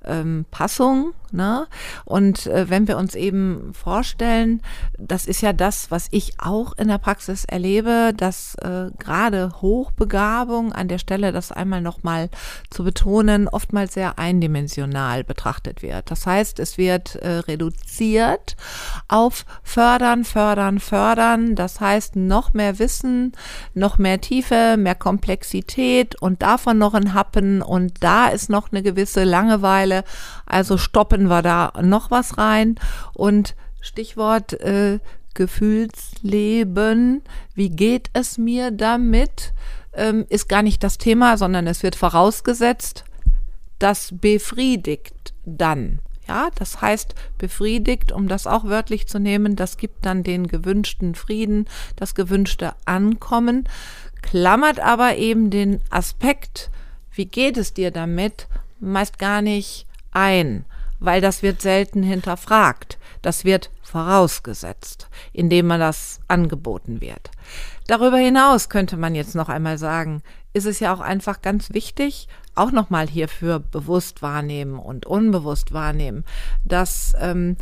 ähm, 0.10 0.46
Passung. 0.52 1.14
Ne? 1.32 1.68
Und 2.06 2.48
äh, 2.48 2.70
wenn 2.70 2.88
wir 2.88 2.98
uns 2.98 3.14
eben 3.14 3.72
vorstellen, 3.74 4.62
das 4.98 5.26
ist 5.28 5.42
ja 5.42 5.54
das, 5.54 5.92
was 5.92 6.08
ich 6.12 6.34
auch 6.40 6.74
in 6.78 6.88
der 6.88 6.98
Praxis 6.98 7.46
erlebe, 7.46 8.14
dass 8.18 8.56
äh, 8.56 8.90
gerade 8.98 9.52
Hochbegabung 9.62 10.74
an 10.74 10.88
der 10.88 10.98
Stelle, 10.98 11.32
das 11.32 11.52
einmal 11.52 11.82
nochmal 11.82 12.30
zu 12.72 12.84
betonen, 12.84 13.48
oftmals 13.48 13.94
sehr 13.94 14.18
eindimensional 14.18 15.24
betrachtet 15.24 15.84
wird. 15.84 16.10
Das 16.10 16.26
heißt, 16.26 16.60
es 16.60 16.78
wird 16.78 17.16
äh, 17.18 17.40
reduziert 17.40 18.56
auf 19.08 19.46
fördern, 19.64 20.24
fördern, 20.24 20.80
fördern. 20.80 21.56
Das 21.56 21.80
heißt, 21.80 22.16
noch 22.16 22.54
mehr 22.54 22.80
Wissen, 22.80 23.34
noch 23.76 24.00
mehr 24.00 24.20
Tiefe, 24.20 24.78
mehr 24.78 24.96
Komplexität 24.96 26.20
und 26.22 26.42
davon 26.42 26.78
noch 26.78 26.96
ein 26.96 27.14
Happen 27.14 27.62
und 27.62 28.04
da 28.04 28.28
ist 28.28 28.50
noch 28.50 28.72
eine 28.72 28.82
gewisse 28.82 29.24
Langeweile. 29.24 29.99
Also 30.46 30.78
stoppen 30.78 31.28
wir 31.30 31.42
da 31.42 31.74
noch 31.82 32.12
was 32.12 32.38
rein 32.38 32.76
und 33.14 33.56
Stichwort 33.82 34.54
äh, 34.54 35.00
Gefühlsleben. 35.34 37.22
Wie 37.56 37.70
geht 37.70 38.10
es 38.14 38.38
mir 38.38 38.72
damit? 38.72 39.54
Ähm, 39.94 40.26
ist 40.30 40.50
gar 40.50 40.64
nicht 40.64 40.84
das 40.84 40.98
Thema, 40.98 41.38
sondern 41.38 41.66
es 41.68 41.82
wird 41.84 41.96
vorausgesetzt, 41.96 43.06
das 43.80 44.10
befriedigt 44.12 45.34
dann. 45.46 46.00
Ja, 46.28 46.50
das 46.54 46.80
heißt, 46.80 47.16
befriedigt, 47.40 48.12
um 48.12 48.28
das 48.28 48.46
auch 48.46 48.66
wörtlich 48.66 49.08
zu 49.08 49.20
nehmen, 49.20 49.56
das 49.56 49.78
gibt 49.78 50.06
dann 50.06 50.22
den 50.22 50.48
gewünschten 50.48 51.16
Frieden, 51.16 51.66
das 51.96 52.14
gewünschte 52.14 52.76
Ankommen, 52.86 53.68
klammert 54.22 54.80
aber 54.80 55.16
eben 55.16 55.50
den 55.50 55.82
Aspekt, 55.90 56.70
wie 57.12 57.26
geht 57.26 57.58
es 57.58 57.74
dir 57.74 57.90
damit, 57.90 58.48
meist 58.80 59.18
gar 59.18 59.42
nicht 59.42 59.88
ein, 60.12 60.66
weil 61.00 61.22
das 61.22 61.44
wird 61.44 61.62
selten 61.62 62.04
hinterfragt. 62.04 62.98
Das 63.22 63.46
wird 63.46 63.72
vorausgesetzt, 63.82 65.10
indem 65.34 65.68
man 65.68 65.80
das 65.80 66.20
angeboten 66.28 67.02
wird. 67.02 67.32
Darüber 67.88 68.18
hinaus 68.18 68.70
könnte 68.70 68.98
man 68.98 69.16
jetzt 69.16 69.36
noch 69.36 69.50
einmal 69.50 69.78
sagen, 69.78 70.22
ist 70.54 70.66
es 70.66 70.80
ja 70.80 70.94
auch 70.94 71.00
einfach 71.00 71.42
ganz 71.42 71.74
wichtig, 71.74 72.28
auch 72.56 72.72
nochmal 72.72 73.08
hierfür 73.08 73.60
bewusst 73.60 74.22
wahrnehmen 74.22 74.78
und 74.80 75.06
unbewusst 75.06 75.74
wahrnehmen, 75.74 76.24
dass 76.64 77.14
ähm, 77.20 77.58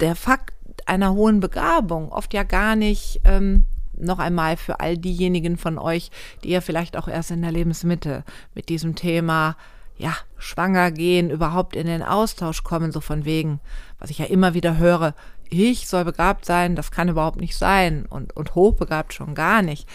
der 0.00 0.14
Fakt 0.14 0.54
einer 0.86 1.12
hohen 1.14 1.40
Begabung 1.40 2.10
oft 2.10 2.32
ja 2.34 2.42
gar 2.42 2.76
nicht 2.76 3.20
ähm, 3.24 3.64
noch 3.96 4.18
einmal 4.18 4.56
für 4.56 4.80
all 4.80 4.96
diejenigen 4.96 5.56
von 5.56 5.78
euch, 5.78 6.10
die 6.44 6.50
ja 6.50 6.60
vielleicht 6.60 6.96
auch 6.96 7.08
erst 7.08 7.30
in 7.30 7.42
der 7.42 7.52
Lebensmitte 7.52 8.24
mit 8.54 8.68
diesem 8.68 8.94
Thema 8.94 9.56
ja, 9.98 10.14
schwanger 10.38 10.90
gehen, 10.92 11.30
überhaupt 11.30 11.76
in 11.76 11.86
den 11.86 12.02
Austausch 12.02 12.62
kommen, 12.62 12.92
so 12.92 13.00
von 13.00 13.24
wegen, 13.24 13.60
was 13.98 14.10
ich 14.10 14.18
ja 14.18 14.26
immer 14.26 14.54
wieder 14.54 14.78
höre, 14.78 15.14
ich 15.50 15.88
soll 15.88 16.04
begabt 16.04 16.44
sein, 16.44 16.76
das 16.76 16.90
kann 16.90 17.08
überhaupt 17.08 17.40
nicht 17.40 17.56
sein 17.56 18.06
und, 18.08 18.36
und 18.36 18.54
hochbegabt 18.54 19.12
schon 19.12 19.34
gar 19.34 19.62
nicht. 19.62 19.88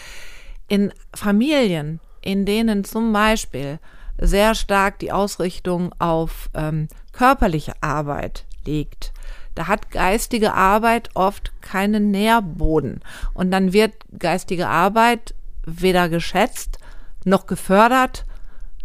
In 0.68 0.92
Familien, 1.14 2.00
in 2.20 2.44
denen 2.44 2.84
zum 2.84 3.12
Beispiel 3.12 3.78
sehr 4.18 4.54
stark 4.54 4.98
die 4.98 5.12
Ausrichtung 5.12 5.92
auf 5.98 6.50
ähm, 6.54 6.88
körperliche 7.12 7.72
Arbeit 7.80 8.44
liegt, 8.64 9.12
da 9.54 9.68
hat 9.68 9.90
geistige 9.90 10.54
Arbeit 10.54 11.10
oft 11.14 11.52
keinen 11.62 12.10
Nährboden. 12.10 13.00
Und 13.34 13.52
dann 13.52 13.72
wird 13.72 13.94
geistige 14.18 14.68
Arbeit 14.68 15.34
weder 15.64 16.08
geschätzt 16.08 16.78
noch 17.24 17.46
gefördert 17.46 18.26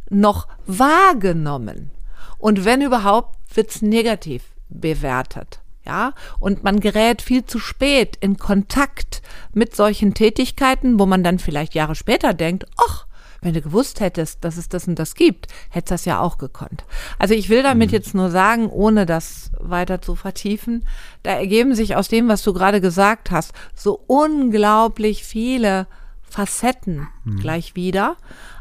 noch 0.09 0.47
wahrgenommen. 0.65 1.91
Und 2.37 2.65
wenn 2.65 2.81
überhaupt, 2.81 3.37
wird's 3.53 3.81
negativ 3.81 4.43
bewertet. 4.69 5.59
Ja, 5.85 6.13
und 6.39 6.63
man 6.63 6.81
gerät 6.81 7.21
viel 7.21 7.45
zu 7.45 7.57
spät 7.57 8.15
in 8.19 8.37
Kontakt 8.37 9.23
mit 9.53 9.75
solchen 9.75 10.13
Tätigkeiten, 10.13 10.99
wo 10.99 11.05
man 11.07 11.23
dann 11.23 11.39
vielleicht 11.39 11.73
Jahre 11.73 11.95
später 11.95 12.33
denkt, 12.33 12.65
ach, 12.77 13.07
wenn 13.41 13.53
du 13.53 13.61
gewusst 13.61 13.99
hättest, 13.99 14.43
dass 14.43 14.57
es 14.57 14.69
das 14.69 14.87
und 14.87 14.99
das 14.99 15.15
gibt, 15.15 15.47
hättest 15.69 15.91
das 15.91 16.05
ja 16.05 16.19
auch 16.19 16.37
gekonnt. 16.37 16.83
Also 17.17 17.33
ich 17.33 17.49
will 17.49 17.63
damit 17.63 17.89
mhm. 17.89 17.93
jetzt 17.93 18.13
nur 18.13 18.29
sagen, 18.29 18.69
ohne 18.69 19.05
das 19.05 19.51
weiter 19.59 20.01
zu 20.01 20.15
vertiefen, 20.15 20.85
da 21.23 21.31
ergeben 21.31 21.73
sich 21.73 21.95
aus 21.95 22.09
dem, 22.09 22.27
was 22.27 22.43
du 22.43 22.53
gerade 22.53 22.81
gesagt 22.81 23.31
hast, 23.31 23.53
so 23.73 23.99
unglaublich 24.07 25.23
viele 25.23 25.87
Facetten 26.21 27.07
mhm. 27.23 27.39
gleich 27.39 27.75
wieder. 27.75 28.17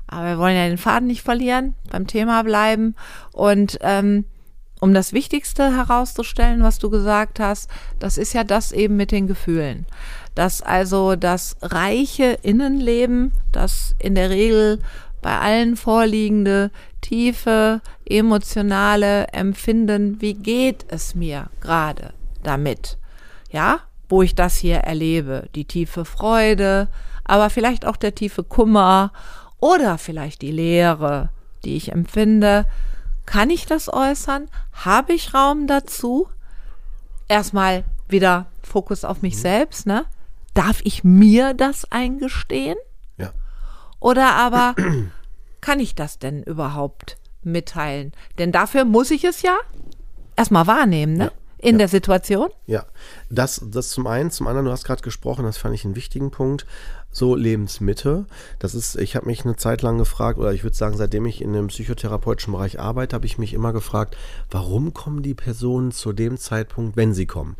Aber 0.08 0.26
wir 0.26 0.38
wollen 0.38 0.56
ja 0.56 0.66
den 0.66 0.78
Faden 0.78 1.06
nicht 1.06 1.22
verlieren, 1.22 1.74
beim 1.90 2.06
Thema 2.06 2.42
bleiben. 2.42 2.94
Und 3.32 3.78
ähm, 3.82 4.24
um 4.80 4.94
das 4.94 5.12
Wichtigste 5.12 5.76
herauszustellen, 5.76 6.62
was 6.62 6.78
du 6.78 6.90
gesagt 6.90 7.40
hast, 7.40 7.70
das 7.98 8.16
ist 8.16 8.32
ja 8.32 8.44
das 8.44 8.72
eben 8.72 8.96
mit 8.96 9.12
den 9.12 9.26
Gefühlen. 9.26 9.86
Dass 10.34 10.62
also 10.62 11.16
das 11.16 11.56
reiche 11.62 12.38
Innenleben, 12.42 13.32
das 13.52 13.94
in 13.98 14.14
der 14.14 14.30
Regel 14.30 14.80
bei 15.20 15.36
allen 15.38 15.76
vorliegende 15.76 16.70
tiefe 17.00 17.80
emotionale 18.08 19.26
Empfinden, 19.28 20.20
wie 20.20 20.34
geht 20.34 20.86
es 20.88 21.14
mir 21.14 21.50
gerade 21.60 22.12
damit? 22.42 22.98
Ja, 23.50 23.80
wo 24.08 24.22
ich 24.22 24.34
das 24.34 24.56
hier 24.56 24.78
erlebe, 24.78 25.48
die 25.54 25.64
tiefe 25.64 26.04
Freude, 26.04 26.88
aber 27.24 27.50
vielleicht 27.50 27.84
auch 27.84 27.96
der 27.96 28.14
tiefe 28.14 28.42
Kummer 28.44 29.12
oder 29.60 29.98
vielleicht 29.98 30.42
die 30.42 30.52
Leere, 30.52 31.30
die 31.64 31.76
ich 31.76 31.92
empfinde, 31.92 32.66
kann 33.26 33.50
ich 33.50 33.66
das 33.66 33.92
äußern? 33.92 34.48
Habe 34.72 35.12
ich 35.12 35.34
Raum 35.34 35.66
dazu? 35.66 36.28
Erstmal 37.28 37.84
wieder 38.08 38.46
Fokus 38.62 39.04
auf 39.04 39.22
mich 39.22 39.34
mhm. 39.34 39.40
selbst, 39.40 39.86
ne? 39.86 40.06
Darf 40.54 40.80
ich 40.84 41.04
mir 41.04 41.54
das 41.54 41.90
eingestehen? 41.92 42.78
Ja. 43.16 43.32
Oder 44.00 44.34
aber 44.34 44.74
kann 45.60 45.80
ich 45.80 45.94
das 45.94 46.18
denn 46.18 46.42
überhaupt 46.42 47.18
mitteilen? 47.42 48.12
Denn 48.38 48.50
dafür 48.50 48.84
muss 48.84 49.10
ich 49.10 49.24
es 49.24 49.42
ja 49.42 49.56
erstmal 50.36 50.66
wahrnehmen, 50.66 51.14
ne? 51.14 51.24
Ja. 51.24 51.32
In 51.60 51.74
ja. 51.74 51.78
der 51.78 51.88
Situation? 51.88 52.50
Ja, 52.66 52.86
das, 53.30 53.60
das 53.66 53.90
zum 53.90 54.06
einen. 54.06 54.30
Zum 54.30 54.46
anderen, 54.46 54.66
du 54.66 54.70
hast 54.70 54.84
gerade 54.84 55.02
gesprochen, 55.02 55.44
das 55.44 55.58
fand 55.58 55.74
ich 55.74 55.84
einen 55.84 55.96
wichtigen 55.96 56.30
Punkt 56.30 56.66
so 57.18 57.34
Lebensmitte. 57.34 58.26
Das 58.58 58.74
ist, 58.74 58.96
ich 58.96 59.16
habe 59.16 59.26
mich 59.26 59.44
eine 59.44 59.56
Zeit 59.56 59.82
lang 59.82 59.98
gefragt, 59.98 60.38
oder 60.38 60.52
ich 60.52 60.64
würde 60.64 60.76
sagen, 60.76 60.96
seitdem 60.96 61.26
ich 61.26 61.42
in 61.42 61.52
dem 61.52 61.66
psychotherapeutischen 61.66 62.52
Bereich 62.52 62.80
arbeite, 62.80 63.14
habe 63.14 63.26
ich 63.26 63.38
mich 63.38 63.54
immer 63.54 63.72
gefragt, 63.72 64.16
warum 64.50 64.94
kommen 64.94 65.22
die 65.22 65.34
Personen 65.34 65.92
zu 65.92 66.12
dem 66.12 66.38
Zeitpunkt, 66.38 66.96
wenn 66.96 67.12
sie 67.12 67.26
kommen? 67.26 67.56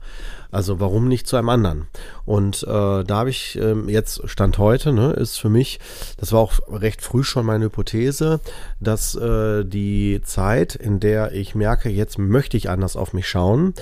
Also 0.50 0.80
warum 0.80 1.08
nicht 1.08 1.26
zu 1.26 1.36
einem 1.36 1.50
anderen? 1.50 1.88
Und 2.24 2.62
äh, 2.62 2.66
da 2.66 3.06
habe 3.10 3.28
ich 3.28 3.58
äh, 3.58 3.74
jetzt 3.86 4.26
Stand 4.28 4.56
heute, 4.56 4.92
ne, 4.92 5.12
ist 5.12 5.38
für 5.38 5.50
mich, 5.50 5.78
das 6.16 6.32
war 6.32 6.40
auch 6.40 6.54
recht 6.70 7.02
früh 7.02 7.22
schon 7.22 7.44
meine 7.44 7.66
Hypothese, 7.66 8.40
dass 8.80 9.14
äh, 9.14 9.64
die 9.64 10.22
Zeit, 10.24 10.74
in 10.74 11.00
der 11.00 11.32
ich 11.32 11.54
merke, 11.54 11.90
jetzt 11.90 12.18
möchte 12.18 12.56
ich 12.56 12.70
anders 12.70 12.96
auf 12.96 13.12
mich 13.12 13.28
schauen, 13.28 13.66
mhm. 13.66 13.74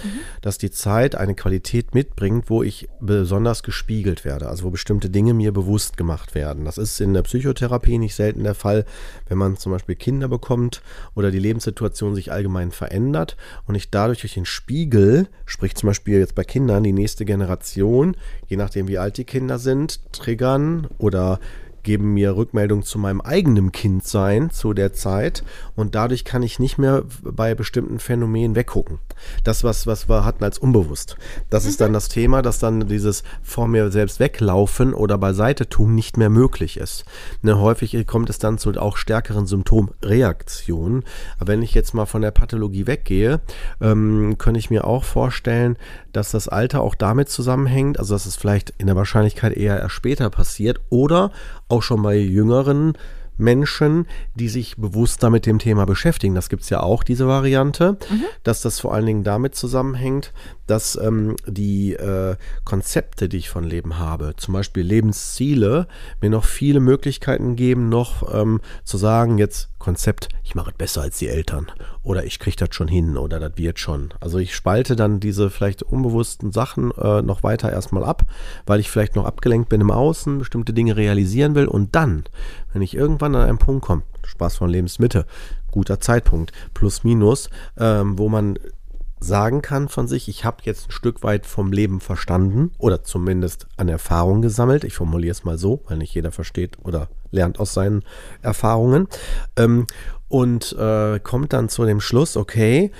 dass 0.42 0.58
die 0.58 0.72
Zeit 0.72 1.14
eine 1.14 1.36
Qualität 1.36 1.94
mitbringt, 1.94 2.50
wo 2.50 2.64
ich 2.64 2.88
besonders 3.00 3.62
gespiegelt 3.62 4.24
werde, 4.24 4.48
also 4.48 4.64
wo 4.64 4.70
bestimmte 4.70 5.08
Dinge 5.08 5.34
mir 5.34 5.52
bewusst 5.52 5.65
gemacht 5.96 6.34
werden. 6.34 6.64
Das 6.64 6.78
ist 6.78 7.00
in 7.00 7.14
der 7.14 7.22
Psychotherapie 7.22 7.98
nicht 7.98 8.14
selten 8.14 8.44
der 8.44 8.54
Fall, 8.54 8.84
wenn 9.28 9.38
man 9.38 9.56
zum 9.56 9.72
Beispiel 9.72 9.94
Kinder 9.94 10.28
bekommt 10.28 10.82
oder 11.14 11.30
die 11.30 11.38
Lebenssituation 11.38 12.14
sich 12.14 12.32
allgemein 12.32 12.70
verändert 12.70 13.36
und 13.66 13.74
ich 13.74 13.90
dadurch 13.90 14.20
durch 14.20 14.34
den 14.34 14.44
Spiegel, 14.44 15.28
sprich 15.44 15.74
zum 15.74 15.88
Beispiel 15.88 16.18
jetzt 16.18 16.34
bei 16.34 16.44
Kindern, 16.44 16.84
die 16.84 16.92
nächste 16.92 17.24
Generation, 17.24 18.16
je 18.46 18.56
nachdem 18.56 18.88
wie 18.88 18.98
alt 18.98 19.18
die 19.18 19.24
Kinder 19.24 19.58
sind, 19.58 20.00
triggern 20.12 20.86
oder 20.98 21.40
geben 21.86 22.12
mir 22.12 22.36
Rückmeldung 22.36 22.82
zu 22.82 22.98
meinem 22.98 23.20
eigenen 23.20 23.70
Kindsein 23.72 24.50
zu 24.50 24.74
der 24.74 24.92
Zeit 24.92 25.44
und 25.76 25.94
dadurch 25.94 26.24
kann 26.24 26.42
ich 26.42 26.58
nicht 26.58 26.78
mehr 26.78 27.04
bei 27.22 27.54
bestimmten 27.54 28.00
Phänomenen 28.00 28.56
weggucken. 28.56 28.98
Das, 29.44 29.64
was, 29.64 29.86
was 29.86 30.08
wir 30.08 30.24
hatten 30.24 30.44
als 30.44 30.58
unbewusst. 30.58 31.16
Das 31.48 31.62
mhm. 31.62 31.70
ist 31.70 31.80
dann 31.80 31.90
mhm. 31.92 31.94
das 31.94 32.08
Thema, 32.08 32.42
dass 32.42 32.58
dann 32.58 32.88
dieses 32.88 33.22
vor 33.42 33.68
mir 33.68 33.90
selbst 33.90 34.20
weglaufen 34.20 34.92
oder 34.92 35.16
beiseite 35.16 35.68
tun 35.68 35.94
nicht 35.94 36.16
mehr 36.16 36.28
möglich 36.28 36.76
ist. 36.76 37.04
Ne, 37.40 37.58
häufig 37.58 38.06
kommt 38.06 38.28
es 38.28 38.38
dann 38.38 38.58
zu 38.58 38.66
auch 38.76 38.96
stärkeren 38.96 39.46
Symptomreaktionen. 39.46 41.04
Aber 41.38 41.52
wenn 41.52 41.62
ich 41.62 41.72
jetzt 41.72 41.94
mal 41.94 42.06
von 42.06 42.20
der 42.20 42.32
Pathologie 42.32 42.88
weggehe, 42.88 43.40
ähm, 43.80 44.36
kann 44.38 44.56
ich 44.56 44.70
mir 44.70 44.84
auch 44.84 45.04
vorstellen, 45.04 45.78
dass 46.12 46.32
das 46.32 46.48
Alter 46.48 46.80
auch 46.80 46.96
damit 46.96 47.28
zusammenhängt, 47.28 47.98
also 47.98 48.14
dass 48.14 48.26
es 48.26 48.36
vielleicht 48.36 48.74
in 48.78 48.86
der 48.86 48.96
Wahrscheinlichkeit 48.96 49.52
eher 49.52 49.78
erst 49.78 49.94
später 49.94 50.30
passiert 50.30 50.80
oder 50.90 51.30
auch 51.68 51.82
schon 51.82 52.02
bei 52.02 52.16
jüngeren 52.16 52.94
Menschen, 53.38 54.06
die 54.34 54.48
sich 54.48 54.76
bewusster 54.76 55.30
mit 55.30 55.46
dem 55.46 55.58
Thema 55.58 55.84
beschäftigen. 55.84 56.34
Das 56.34 56.48
gibt 56.48 56.62
es 56.62 56.70
ja 56.70 56.80
auch, 56.80 57.02
diese 57.02 57.26
Variante, 57.28 57.98
mhm. 58.10 58.24
dass 58.42 58.62
das 58.62 58.80
vor 58.80 58.94
allen 58.94 59.06
Dingen 59.06 59.24
damit 59.24 59.54
zusammenhängt, 59.54 60.32
dass 60.66 60.98
ähm, 61.00 61.36
die 61.46 61.94
äh, 61.94 62.36
Konzepte, 62.64 63.28
die 63.28 63.38
ich 63.38 63.50
von 63.50 63.64
Leben 63.64 63.98
habe, 63.98 64.34
zum 64.36 64.54
Beispiel 64.54 64.82
Lebensziele, 64.84 65.86
mir 66.20 66.30
noch 66.30 66.44
viele 66.44 66.80
Möglichkeiten 66.80 67.56
geben, 67.56 67.88
noch 67.88 68.34
ähm, 68.34 68.60
zu 68.84 68.96
sagen, 68.96 69.38
jetzt 69.38 69.68
Konzept, 69.78 70.28
ich 70.42 70.54
mache 70.56 70.70
es 70.70 70.76
besser 70.76 71.02
als 71.02 71.18
die 71.18 71.28
Eltern 71.28 71.70
oder 72.02 72.24
ich 72.24 72.40
kriege 72.40 72.56
das 72.56 72.74
schon 72.74 72.88
hin 72.88 73.16
oder 73.16 73.38
das 73.38 73.52
wird 73.56 73.78
schon. 73.78 74.12
Also 74.20 74.38
ich 74.38 74.54
spalte 74.54 74.96
dann 74.96 75.20
diese 75.20 75.50
vielleicht 75.50 75.82
unbewussten 75.84 76.50
Sachen 76.50 76.90
äh, 76.92 77.22
noch 77.22 77.42
weiter 77.42 77.70
erstmal 77.70 78.02
ab, 78.02 78.22
weil 78.66 78.80
ich 78.80 78.90
vielleicht 78.90 79.14
noch 79.14 79.26
abgelenkt 79.26 79.68
bin 79.68 79.80
im 79.80 79.92
Außen, 79.92 80.38
bestimmte 80.38 80.72
Dinge 80.72 80.96
realisieren 80.96 81.54
will 81.54 81.66
und 81.66 81.94
dann, 81.94 82.24
wenn 82.72 82.82
ich 82.82 82.96
irgendwann 82.96 83.36
an 83.36 83.48
einen 83.48 83.58
Punkt 83.58 83.84
komme, 83.84 84.02
Spaß 84.24 84.56
von 84.56 84.70
Lebensmitte, 84.70 85.24
guter 85.70 86.00
Zeitpunkt, 86.00 86.52
plus 86.74 87.04
minus, 87.04 87.48
ähm, 87.78 88.18
wo 88.18 88.28
man 88.28 88.58
sagen 89.18 89.62
kann 89.62 89.88
von 89.88 90.08
sich, 90.08 90.28
ich 90.28 90.44
habe 90.44 90.58
jetzt 90.64 90.88
ein 90.88 90.92
Stück 90.92 91.22
weit 91.22 91.46
vom 91.46 91.72
Leben 91.72 92.00
verstanden 92.00 92.70
oder 92.78 93.02
zumindest 93.02 93.66
an 93.76 93.88
Erfahrung 93.88 94.42
gesammelt. 94.42 94.84
Ich 94.84 94.94
formuliere 94.94 95.32
es 95.32 95.44
mal 95.44 95.58
so, 95.58 95.82
weil 95.86 95.98
nicht 95.98 96.14
jeder 96.14 96.32
versteht 96.32 96.78
oder 96.84 97.08
lernt 97.30 97.58
aus 97.58 97.72
seinen 97.72 98.04
Erfahrungen. 98.42 99.08
Ähm, 99.56 99.86
und 100.28 100.72
äh, 100.72 101.20
kommt 101.20 101.52
dann 101.52 101.68
zu 101.68 101.84
dem 101.84 102.00
Schluss, 102.00 102.36
okay, 102.36 102.90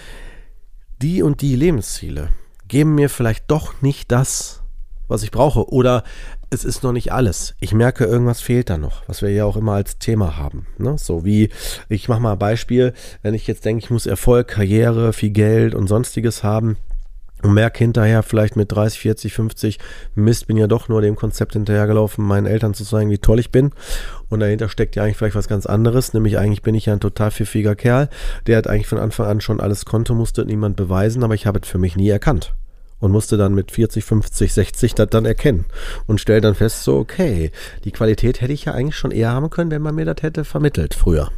die 1.03 1.23
und 1.23 1.43
die 1.43 1.57
Lebensziele 1.57 2.31
geben 2.69 2.95
mir 2.95 3.11
vielleicht 3.11 3.51
doch 3.51 3.83
nicht 3.83 4.11
das, 4.11 4.63
was 5.09 5.23
ich 5.23 5.31
brauche. 5.31 5.71
Oder 5.71 6.03
es 6.51 6.65
ist 6.65 6.83
noch 6.83 6.93
nicht 6.93 7.13
alles. 7.13 7.55
Ich 7.61 7.75
merke, 7.75 8.05
irgendwas 8.05 8.41
fehlt 8.41 8.71
da 8.71 8.79
noch, 8.79 9.03
was 9.09 9.23
wir 9.23 9.31
ja 9.31 9.45
auch 9.45 9.57
immer 9.57 9.73
als 9.73 9.99
Thema 9.99 10.37
haben. 10.37 10.67
Ne? 10.79 10.97
So 10.99 11.25
wie, 11.25 11.51
ich 11.89 12.09
mache 12.09 12.21
mal 12.21 12.33
ein 12.33 12.39
Beispiel, 12.39 12.93
wenn 13.23 13.35
ich 13.35 13.47
jetzt 13.47 13.65
denke, 13.65 13.85
ich 13.85 13.91
muss 13.91 14.07
Erfolg, 14.07 14.49
Karriere, 14.49 15.13
viel 15.13 15.31
Geld 15.31 15.75
und 15.75 15.89
sonstiges 15.89 16.45
haben 16.45 16.77
und 17.43 17.53
merke 17.53 17.79
hinterher 17.79 18.23
vielleicht 18.23 18.57
mit 18.57 18.73
30, 18.73 19.01
40, 19.01 19.33
50, 19.35 19.79
Mist, 20.15 20.47
bin 20.47 20.57
ja 20.57 20.67
doch 20.67 20.89
nur 20.89 21.03
dem 21.03 21.17
Konzept 21.17 21.53
hinterhergelaufen, 21.53 22.25
meinen 22.25 22.47
Eltern 22.47 22.75
zu 22.75 22.85
zeigen, 22.85 23.11
wie 23.11 23.19
toll 23.19 23.41
ich 23.41 23.51
bin. 23.51 23.73
Und 24.29 24.41
dahinter 24.41 24.69
steckt 24.69 24.97
ja 24.97 25.03
eigentlich 25.03 25.17
vielleicht 25.17 25.37
was 25.37 25.49
ganz 25.49 25.67
anderes, 25.67 26.15
nämlich 26.15 26.39
eigentlich 26.39 26.63
bin 26.63 26.75
ich 26.75 26.87
ja 26.87 26.93
ein 26.93 27.01
total 27.01 27.31
pfiffiger 27.31 27.75
Kerl, 27.75 28.09
der 28.47 28.57
hat 28.57 28.69
eigentlich 28.69 28.89
von 28.89 28.99
Anfang 28.99 29.27
an 29.27 29.41
schon 29.41 29.61
alles 29.61 29.85
konnte, 29.85 30.15
musste 30.15 30.45
niemand 30.45 30.77
beweisen, 30.77 31.25
aber 31.25 31.35
ich 31.35 31.47
habe 31.47 31.61
es 31.63 31.69
für 31.69 31.79
mich 31.79 31.97
nie 31.97 32.09
erkannt 32.09 32.55
und 33.01 33.13
musste 33.13 33.37
dann 33.37 33.55
mit 33.55 33.71
40, 33.71 34.05
50, 34.05 34.53
60 34.53 34.95
das 34.95 35.11
dann 35.11 35.25
erkennen 35.25 35.67
und 36.07 36.21
stell 36.21 36.41
dann 36.41 36.55
fest, 36.55 36.85
so 36.85 36.97
okay, 36.97 37.51
die 37.85 37.93
Qualität 37.93 38.41
hätte 38.41 38.53
ich 38.53 38.65
ja 38.65 38.73
eigentlich 38.73 38.97
schon 38.97 39.11
eher 39.11 39.31
haben 39.31 39.51
können, 39.51 39.71
wenn 39.71 39.83
man 39.83 39.95
mir 39.95 40.05
das 40.05 40.23
hätte 40.23 40.45
vermittelt 40.45 40.95
früher. 40.95 41.31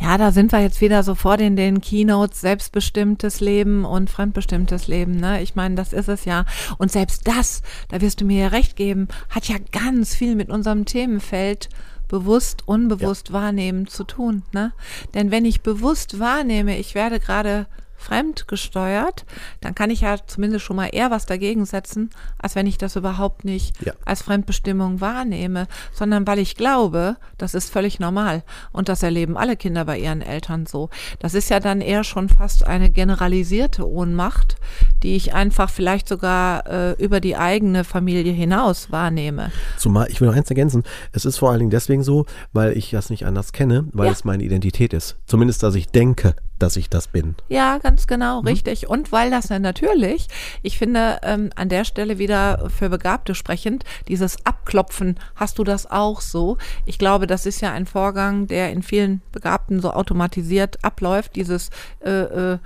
Ja, 0.00 0.16
da 0.16 0.32
sind 0.32 0.50
wir 0.52 0.60
jetzt 0.60 0.80
wieder 0.80 1.02
sofort 1.02 1.42
in 1.42 1.56
den 1.56 1.82
Keynotes 1.82 2.40
selbstbestimmtes 2.40 3.40
Leben 3.40 3.84
und 3.84 4.08
fremdbestimmtes 4.08 4.88
Leben. 4.88 5.16
Ne? 5.16 5.42
Ich 5.42 5.56
meine, 5.56 5.74
das 5.74 5.92
ist 5.92 6.08
es 6.08 6.24
ja. 6.24 6.46
Und 6.78 6.90
selbst 6.90 7.28
das, 7.28 7.62
da 7.88 8.00
wirst 8.00 8.22
du 8.22 8.24
mir 8.24 8.44
ja 8.44 8.48
recht 8.48 8.76
geben, 8.76 9.08
hat 9.28 9.46
ja 9.48 9.56
ganz 9.72 10.14
viel 10.14 10.36
mit 10.36 10.48
unserem 10.48 10.86
Themenfeld 10.86 11.68
bewusst, 12.08 12.66
unbewusst 12.66 13.28
ja. 13.28 13.34
wahrnehmen 13.34 13.88
zu 13.88 14.04
tun. 14.04 14.42
Ne? 14.52 14.72
Denn 15.12 15.30
wenn 15.30 15.44
ich 15.44 15.60
bewusst 15.60 16.18
wahrnehme, 16.18 16.78
ich 16.78 16.94
werde 16.94 17.20
gerade 17.20 17.66
fremdgesteuert, 18.00 19.24
dann 19.60 19.74
kann 19.74 19.90
ich 19.90 20.00
ja 20.00 20.16
zumindest 20.26 20.64
schon 20.64 20.76
mal 20.76 20.88
eher 20.92 21.10
was 21.10 21.26
dagegen 21.26 21.66
setzen, 21.66 22.10
als 22.38 22.54
wenn 22.54 22.66
ich 22.66 22.78
das 22.78 22.96
überhaupt 22.96 23.44
nicht 23.44 23.80
ja. 23.84 23.92
als 24.04 24.22
Fremdbestimmung 24.22 25.00
wahrnehme, 25.00 25.68
sondern 25.92 26.26
weil 26.26 26.38
ich 26.38 26.56
glaube, 26.56 27.16
das 27.38 27.54
ist 27.54 27.70
völlig 27.70 28.00
normal 28.00 28.42
und 28.72 28.88
das 28.88 29.02
erleben 29.02 29.36
alle 29.36 29.56
Kinder 29.56 29.84
bei 29.84 29.98
ihren 29.98 30.22
Eltern 30.22 30.66
so. 30.66 30.88
Das 31.18 31.34
ist 31.34 31.50
ja 31.50 31.60
dann 31.60 31.80
eher 31.80 32.04
schon 32.04 32.28
fast 32.28 32.66
eine 32.66 32.90
generalisierte 32.90 33.88
Ohnmacht, 33.88 34.56
die 35.02 35.16
ich 35.16 35.34
einfach 35.34 35.70
vielleicht 35.70 36.08
sogar 36.08 36.66
äh, 36.66 36.92
über 37.02 37.20
die 37.20 37.36
eigene 37.36 37.84
Familie 37.84 38.32
hinaus 38.32 38.90
wahrnehme. 38.90 39.52
Zumal, 39.76 40.08
ich 40.10 40.20
will 40.20 40.28
noch 40.28 40.36
eins 40.36 40.50
ergänzen, 40.50 40.84
es 41.12 41.24
ist 41.24 41.38
vor 41.38 41.50
allen 41.50 41.60
Dingen 41.60 41.70
deswegen 41.70 42.02
so, 42.02 42.26
weil 42.52 42.76
ich 42.76 42.90
das 42.90 43.10
nicht 43.10 43.26
anders 43.26 43.52
kenne, 43.52 43.86
weil 43.92 44.06
ja. 44.06 44.12
es 44.12 44.24
meine 44.24 44.42
Identität 44.42 44.92
ist. 44.92 45.16
Zumindest, 45.26 45.62
dass 45.62 45.74
ich 45.74 45.88
denke, 45.88 46.34
dass 46.62 46.76
ich 46.76 46.88
das 46.88 47.08
bin. 47.08 47.34
Ja, 47.48 47.78
ganz 47.78 48.06
genau, 48.06 48.40
mhm. 48.40 48.48
richtig. 48.48 48.88
Und 48.88 49.12
weil 49.12 49.30
das 49.30 49.48
ja 49.48 49.58
natürlich, 49.58 50.28
ich 50.62 50.78
finde 50.78 51.18
ähm, 51.22 51.50
an 51.56 51.68
der 51.68 51.84
Stelle 51.84 52.18
wieder 52.18 52.70
für 52.70 52.88
Begabte 52.88 53.34
sprechend, 53.34 53.84
dieses 54.08 54.44
Abklopfen, 54.46 55.18
hast 55.34 55.58
du 55.58 55.64
das 55.64 55.90
auch 55.90 56.20
so? 56.20 56.58
Ich 56.86 56.98
glaube, 56.98 57.26
das 57.26 57.46
ist 57.46 57.60
ja 57.60 57.72
ein 57.72 57.86
Vorgang, 57.86 58.46
der 58.46 58.70
in 58.70 58.82
vielen 58.82 59.22
Begabten 59.32 59.80
so 59.80 59.90
automatisiert 59.92 60.84
abläuft, 60.84 61.36
dieses 61.36 61.70
äh, 62.04 62.10
äh, 62.10 62.58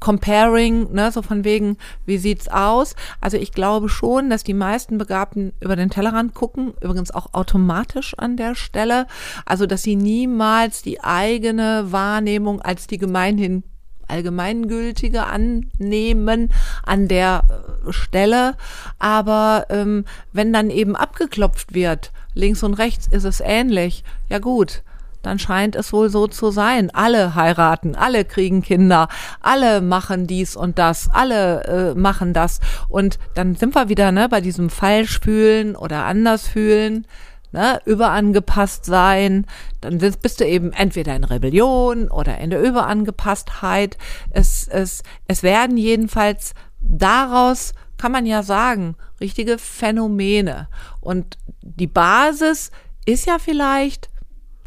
Comparing, 0.00 0.92
ne, 0.92 1.10
so 1.12 1.22
von 1.22 1.44
wegen, 1.44 1.78
wie 2.04 2.18
sieht's 2.18 2.48
aus? 2.48 2.96
Also 3.20 3.36
ich 3.36 3.52
glaube 3.52 3.88
schon, 3.88 4.30
dass 4.30 4.44
die 4.44 4.54
meisten 4.54 4.98
Begabten 4.98 5.52
über 5.60 5.76
den 5.76 5.90
Tellerrand 5.90 6.34
gucken, 6.34 6.74
übrigens 6.80 7.12
auch 7.12 7.32
automatisch 7.34 8.14
an 8.18 8.36
der 8.36 8.54
Stelle. 8.54 9.06
Also 9.44 9.66
dass 9.66 9.82
sie 9.82 9.96
niemals 9.96 10.82
die 10.82 11.02
eigene 11.02 11.92
Wahrnehmung 11.92 12.60
als 12.60 12.86
die 12.86 12.98
gemeinhin 12.98 13.62
allgemeingültige 14.08 15.24
annehmen 15.24 16.52
an 16.84 17.08
der 17.08 17.42
äh, 17.86 17.92
Stelle. 17.92 18.56
Aber 18.98 19.66
ähm, 19.70 20.04
wenn 20.32 20.52
dann 20.52 20.70
eben 20.70 20.96
abgeklopft 20.96 21.74
wird, 21.74 22.12
links 22.34 22.62
und 22.62 22.74
rechts 22.74 23.06
ist 23.06 23.24
es 23.24 23.40
ähnlich, 23.40 24.04
ja 24.28 24.38
gut, 24.38 24.82
dann 25.26 25.38
scheint 25.38 25.76
es 25.76 25.92
wohl 25.92 26.08
so 26.08 26.26
zu 26.28 26.50
sein. 26.50 26.90
Alle 26.94 27.34
heiraten, 27.34 27.94
alle 27.96 28.24
kriegen 28.24 28.62
Kinder, 28.62 29.08
alle 29.40 29.80
machen 29.80 30.26
dies 30.26 30.56
und 30.56 30.78
das, 30.78 31.10
alle 31.12 31.64
äh, 31.64 31.94
machen 31.98 32.32
das. 32.32 32.60
Und 32.88 33.18
dann 33.34 33.56
sind 33.56 33.74
wir 33.74 33.88
wieder 33.88 34.12
ne, 34.12 34.28
bei 34.28 34.40
diesem 34.40 34.70
Falschfühlen 34.70 35.76
oder 35.76 36.04
Andersfühlen. 36.04 37.06
Ne, 37.52 37.80
überangepasst 37.86 38.84
sein, 38.84 39.46
dann 39.80 39.98
bist 39.98 40.40
du 40.40 40.44
eben 40.44 40.72
entweder 40.72 41.14
in 41.14 41.24
Rebellion 41.24 42.10
oder 42.10 42.38
in 42.38 42.50
der 42.50 42.60
Überangepasstheit. 42.60 43.96
Es, 44.30 44.66
es, 44.68 45.02
es 45.26 45.42
werden 45.42 45.76
jedenfalls 45.76 46.54
daraus, 46.80 47.72
kann 47.98 48.12
man 48.12 48.26
ja 48.26 48.42
sagen, 48.42 48.96
richtige 49.20 49.58
Phänomene. 49.58 50.68
Und 51.00 51.38
die 51.62 51.86
Basis 51.86 52.72
ist 53.06 53.26
ja 53.26 53.38
vielleicht 53.38 54.10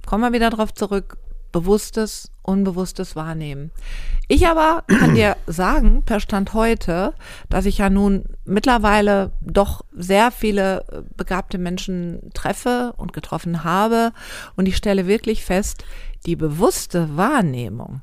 kommen 0.05 0.23
wir 0.23 0.33
wieder 0.33 0.49
darauf 0.49 0.73
zurück, 0.73 1.17
bewusstes, 1.51 2.31
unbewusstes 2.43 3.15
Wahrnehmen. 3.15 3.71
Ich 4.27 4.47
aber 4.47 4.83
kann 4.87 5.15
dir 5.15 5.35
sagen, 5.47 6.03
per 6.03 6.19
Stand 6.19 6.53
heute, 6.53 7.13
dass 7.49 7.65
ich 7.65 7.79
ja 7.79 7.89
nun 7.89 8.25
mittlerweile 8.45 9.31
doch 9.41 9.83
sehr 9.91 10.31
viele 10.31 10.85
äh, 10.91 11.01
begabte 11.15 11.57
Menschen 11.57 12.29
treffe 12.33 12.93
und 12.97 13.13
getroffen 13.13 13.63
habe 13.63 14.11
und 14.55 14.67
ich 14.67 14.77
stelle 14.77 15.07
wirklich 15.07 15.43
fest, 15.43 15.83
die 16.25 16.35
bewusste 16.35 17.17
Wahrnehmung 17.17 18.01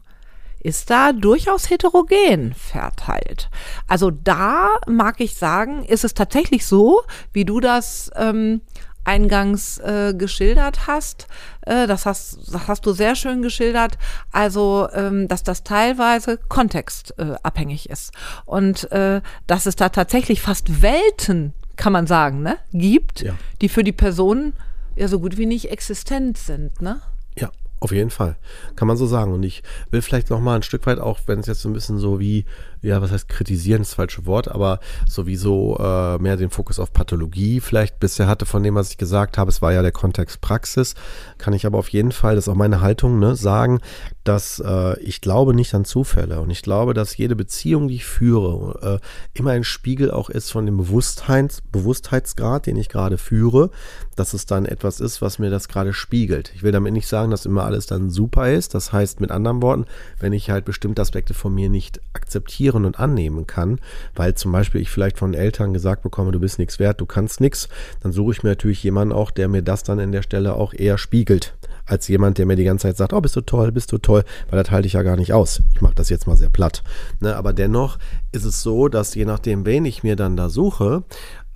ist 0.60 0.90
da 0.90 1.12
durchaus 1.12 1.70
heterogen 1.70 2.52
verteilt. 2.54 3.50
Also 3.86 4.10
da 4.10 4.70
mag 4.88 5.20
ich 5.20 5.36
sagen, 5.36 5.84
ist 5.84 6.04
es 6.04 6.12
tatsächlich 6.12 6.66
so, 6.66 7.02
wie 7.32 7.44
du 7.44 7.60
das 7.60 8.10
ähm, 8.16 8.62
eingangs 9.06 9.78
äh, 9.78 10.14
geschildert 10.16 10.86
hast. 10.86 11.28
Äh, 11.62 11.86
das, 11.86 12.06
hast 12.06 12.52
das 12.52 12.68
hast 12.68 12.84
du 12.86 12.92
sehr 12.92 13.14
schön 13.14 13.42
geschildert. 13.42 13.98
Also, 14.32 14.88
ähm, 14.92 15.28
dass 15.28 15.42
das 15.42 15.64
teilweise 15.64 16.38
kontextabhängig 16.48 17.88
äh, 17.88 17.92
ist. 17.92 18.12
Und 18.44 18.90
äh, 18.92 19.20
dass 19.46 19.66
es 19.66 19.76
da 19.76 19.88
tatsächlich 19.88 20.42
fast 20.42 20.82
Welten, 20.82 21.52
kann 21.76 21.92
man 21.92 22.06
sagen, 22.06 22.42
ne, 22.42 22.56
gibt, 22.72 23.20
ja. 23.20 23.34
die 23.60 23.68
für 23.68 23.84
die 23.84 23.92
Person 23.92 24.54
ja 24.96 25.08
so 25.08 25.20
gut 25.20 25.36
wie 25.36 25.46
nicht 25.46 25.70
existent 25.70 26.38
sind. 26.38 26.80
Ne? 26.80 27.00
Ja, 27.38 27.50
auf 27.80 27.92
jeden 27.92 28.10
Fall. 28.10 28.36
Kann 28.74 28.88
man 28.88 28.96
so 28.96 29.06
sagen. 29.06 29.32
Und 29.32 29.42
ich 29.42 29.62
will 29.90 30.02
vielleicht 30.02 30.30
noch 30.30 30.40
mal 30.40 30.56
ein 30.56 30.62
Stück 30.62 30.86
weit, 30.86 30.98
auch 30.98 31.20
wenn 31.26 31.40
es 31.40 31.46
jetzt 31.46 31.60
so 31.60 31.68
ein 31.68 31.74
bisschen 31.74 31.98
so 31.98 32.18
wie 32.18 32.46
ja, 32.86 33.02
was 33.02 33.10
heißt 33.10 33.28
kritisieren, 33.28 33.82
das 33.82 33.94
falsche 33.94 34.26
Wort, 34.26 34.48
aber 34.48 34.80
sowieso 35.08 35.76
äh, 35.78 36.18
mehr 36.18 36.36
den 36.36 36.50
Fokus 36.50 36.78
auf 36.78 36.92
Pathologie 36.92 37.60
vielleicht 37.60 37.98
bisher 37.98 38.28
hatte 38.28 38.46
von 38.46 38.62
dem, 38.62 38.76
was 38.76 38.90
ich 38.90 38.98
gesagt 38.98 39.38
habe. 39.38 39.50
Es 39.50 39.60
war 39.60 39.72
ja 39.72 39.82
der 39.82 39.92
Kontext 39.92 40.40
Praxis. 40.40 40.94
Kann 41.38 41.52
ich 41.52 41.66
aber 41.66 41.78
auf 41.78 41.88
jeden 41.88 42.12
Fall, 42.12 42.36
das 42.36 42.46
ist 42.46 42.48
auch 42.48 42.56
meine 42.56 42.80
Haltung, 42.80 43.18
ne, 43.18 43.34
sagen, 43.34 43.80
dass 44.24 44.60
äh, 44.64 44.98
ich 45.00 45.20
glaube 45.20 45.54
nicht 45.54 45.74
an 45.74 45.84
Zufälle 45.84 46.40
und 46.40 46.50
ich 46.50 46.62
glaube, 46.62 46.94
dass 46.94 47.16
jede 47.16 47.36
Beziehung, 47.36 47.88
die 47.88 47.96
ich 47.96 48.06
führe, 48.06 49.00
äh, 49.00 49.38
immer 49.38 49.50
ein 49.50 49.64
Spiegel 49.64 50.10
auch 50.10 50.30
ist 50.30 50.50
von 50.50 50.66
dem 50.66 50.76
Bewusstheits, 50.76 51.62
Bewusstheitsgrad, 51.72 52.66
den 52.66 52.76
ich 52.76 52.88
gerade 52.88 53.18
führe, 53.18 53.70
dass 54.16 54.32
es 54.32 54.46
dann 54.46 54.64
etwas 54.64 55.00
ist, 55.00 55.22
was 55.22 55.38
mir 55.38 55.50
das 55.50 55.68
gerade 55.68 55.92
spiegelt. 55.92 56.52
Ich 56.54 56.62
will 56.62 56.72
damit 56.72 56.92
nicht 56.92 57.06
sagen, 57.06 57.30
dass 57.30 57.46
immer 57.46 57.64
alles 57.64 57.86
dann 57.86 58.10
super 58.10 58.50
ist. 58.50 58.74
Das 58.74 58.92
heißt 58.92 59.20
mit 59.20 59.30
anderen 59.30 59.62
Worten, 59.62 59.86
wenn 60.18 60.32
ich 60.32 60.50
halt 60.50 60.64
bestimmte 60.64 61.02
Aspekte 61.02 61.34
von 61.34 61.54
mir 61.54 61.68
nicht 61.68 62.00
akzeptiere, 62.14 62.75
akzeptieren 62.76 62.84
und 62.84 62.98
annehmen 62.98 63.46
kann, 63.46 63.80
weil 64.14 64.34
zum 64.34 64.52
Beispiel 64.52 64.80
ich 64.80 64.90
vielleicht 64.90 65.18
von 65.18 65.34
Eltern 65.34 65.72
gesagt 65.72 66.02
bekomme, 66.02 66.32
du 66.32 66.40
bist 66.40 66.58
nichts 66.58 66.78
wert, 66.78 67.00
du 67.00 67.06
kannst 67.06 67.40
nichts, 67.40 67.68
dann 68.02 68.12
suche 68.12 68.32
ich 68.32 68.42
mir 68.42 68.50
natürlich 68.50 68.82
jemanden 68.82 69.14
auch, 69.14 69.30
der 69.30 69.48
mir 69.48 69.62
das 69.62 69.82
dann 69.82 69.98
in 69.98 70.12
der 70.12 70.22
Stelle 70.22 70.54
auch 70.54 70.74
eher 70.74 70.98
spiegelt, 70.98 71.54
als 71.86 72.08
jemand, 72.08 72.38
der 72.38 72.46
mir 72.46 72.56
die 72.56 72.64
ganze 72.64 72.88
Zeit 72.88 72.96
sagt, 72.96 73.12
oh, 73.12 73.20
bist 73.20 73.36
du 73.36 73.40
toll, 73.40 73.72
bist 73.72 73.92
du 73.92 73.98
toll, 73.98 74.24
weil 74.50 74.62
das 74.62 74.70
halte 74.70 74.86
ich 74.86 74.94
ja 74.94 75.02
gar 75.02 75.16
nicht 75.16 75.32
aus. 75.32 75.62
Ich 75.74 75.80
mache 75.80 75.94
das 75.94 76.08
jetzt 76.08 76.26
mal 76.26 76.36
sehr 76.36 76.50
platt. 76.50 76.82
Ne, 77.20 77.36
aber 77.36 77.52
dennoch 77.52 77.98
ist 78.32 78.44
es 78.44 78.62
so, 78.62 78.88
dass 78.88 79.14
je 79.14 79.24
nachdem, 79.24 79.64
wen 79.64 79.84
ich 79.84 80.02
mir 80.02 80.16
dann 80.16 80.36
da 80.36 80.48
suche, 80.48 81.04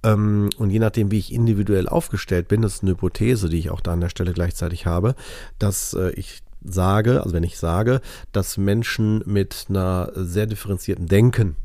ähm, 0.03 0.49
und 0.57 0.71
je 0.71 0.79
nachdem, 0.79 1.11
wie 1.11 1.19
ich 1.19 1.33
individuell 1.33 1.87
aufgestellt 1.87 2.49
bin, 2.49 2.63
das 2.63 2.77
ist 2.77 2.83
eine 2.83 2.93
Hypothese, 2.93 3.51
die 3.51 3.59
ich 3.59 3.71
auch 3.71 3.83
da 3.83 3.93
an 3.93 4.01
der 4.01 4.09
Stelle 4.09 4.33
gleichzeitig 4.33 4.87
habe, 4.87 5.15
dass 5.59 5.93
äh, 5.93 6.11
ich 6.13 6.41
sage, 6.63 7.23
also 7.23 7.35
wenn 7.35 7.43
ich 7.43 7.59
sage, 7.59 8.01
dass 8.33 8.57
Menschen 8.57 9.23
mit 9.27 9.67
einer 9.69 10.11
sehr 10.15 10.47
differenzierten 10.47 11.07
Denken, 11.07 11.57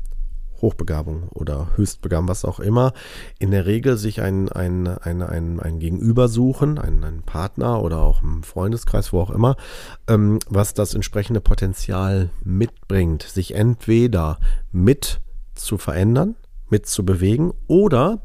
Hochbegabung 0.60 1.28
oder 1.34 1.68
Höchstbegabung, 1.76 2.28
was 2.28 2.44
auch 2.44 2.60
immer, 2.60 2.92
in 3.38 3.50
der 3.50 3.66
Regel 3.66 3.96
sich 3.96 4.22
ein, 4.22 4.48
ein, 4.48 4.86
ein, 4.86 5.22
ein, 5.22 5.60
ein 5.60 5.78
Gegenüber 5.78 6.28
suchen, 6.28 6.78
einen, 6.78 7.04
einen 7.04 7.22
Partner 7.22 7.82
oder 7.82 7.98
auch 7.98 8.22
im 8.22 8.42
Freundeskreis, 8.42 9.12
wo 9.12 9.20
auch 9.20 9.30
immer, 9.30 9.56
ähm, 10.08 10.38
was 10.48 10.74
das 10.74 10.94
entsprechende 10.94 11.40
Potenzial 11.40 12.30
mitbringt, 12.42 13.22
sich 13.22 13.54
entweder 13.54 14.38
mit 14.72 15.20
zu 15.54 15.78
verändern, 15.78 16.36
mit 16.68 16.86
zu 16.86 17.04
bewegen 17.04 17.52
oder 17.66 18.20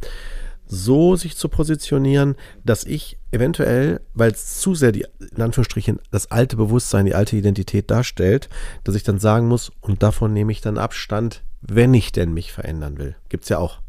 so 0.71 1.17
sich 1.17 1.35
zu 1.35 1.49
positionieren, 1.49 2.35
dass 2.63 2.85
ich 2.85 3.19
eventuell, 3.31 3.99
weil 4.13 4.31
es 4.31 4.61
zu 4.61 4.73
sehr 4.73 4.93
die, 4.93 5.05
in 5.35 5.41
Anführungsstrichen, 5.41 5.99
das 6.11 6.31
alte 6.31 6.55
Bewusstsein, 6.55 7.05
die 7.05 7.13
alte 7.13 7.35
Identität 7.35 7.91
darstellt, 7.91 8.47
dass 8.85 8.95
ich 8.95 9.03
dann 9.03 9.19
sagen 9.19 9.49
muss, 9.49 9.71
und 9.81 10.01
davon 10.01 10.31
nehme 10.31 10.53
ich 10.53 10.61
dann 10.61 10.77
Abstand, 10.77 11.43
wenn 11.61 11.93
ich 11.93 12.13
denn 12.13 12.33
mich 12.33 12.53
verändern 12.53 12.97
will. 12.97 13.15
Gibt 13.27 13.43
es 13.43 13.49
ja 13.49 13.57
auch 13.57 13.81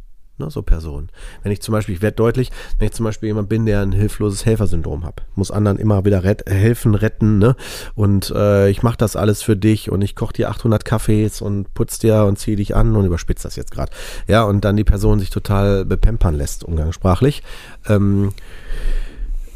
ne, 0.42 0.50
so 0.50 0.62
Personen. 0.62 1.08
Wenn 1.42 1.52
ich 1.52 1.62
zum 1.62 1.72
Beispiel, 1.72 1.94
ich 1.94 2.02
werde 2.02 2.16
deutlich, 2.16 2.50
wenn 2.78 2.86
ich 2.86 2.94
zum 2.94 3.04
Beispiel 3.04 3.28
jemand 3.28 3.48
bin, 3.48 3.66
der 3.66 3.80
ein 3.80 3.92
hilfloses 3.92 4.44
Helfersyndrom 4.44 5.04
hat, 5.04 5.22
muss 5.34 5.50
anderen 5.50 5.78
immer 5.78 6.04
wieder 6.04 6.24
ret 6.24 6.48
helfen, 6.48 6.94
retten, 6.94 7.38
ne? 7.38 7.56
Und 7.94 8.30
äh, 8.34 8.68
ich 8.68 8.82
mache 8.82 8.96
das 8.96 9.16
alles 9.16 9.42
für 9.42 9.56
dich 9.56 9.90
und 9.90 10.02
ich 10.02 10.16
koche 10.16 10.34
dir 10.34 10.50
800 10.50 10.84
Kaffees 10.84 11.40
und 11.40 11.72
putz 11.74 11.98
dir 11.98 12.24
und 12.24 12.38
ziehe 12.38 12.56
dich 12.56 12.74
an 12.76 12.96
und 12.96 13.06
überspitze 13.06 13.44
das 13.44 13.56
jetzt 13.56 13.70
gerade. 13.70 13.92
Ja, 14.26 14.44
und 14.44 14.64
dann 14.64 14.76
die 14.76 14.84
Person 14.84 15.20
sich 15.20 15.30
total 15.30 15.84
bepempern 15.84 16.34
lässt, 16.34 16.64
umgangssprachlich. 16.64 17.42
Ähm, 17.88 18.32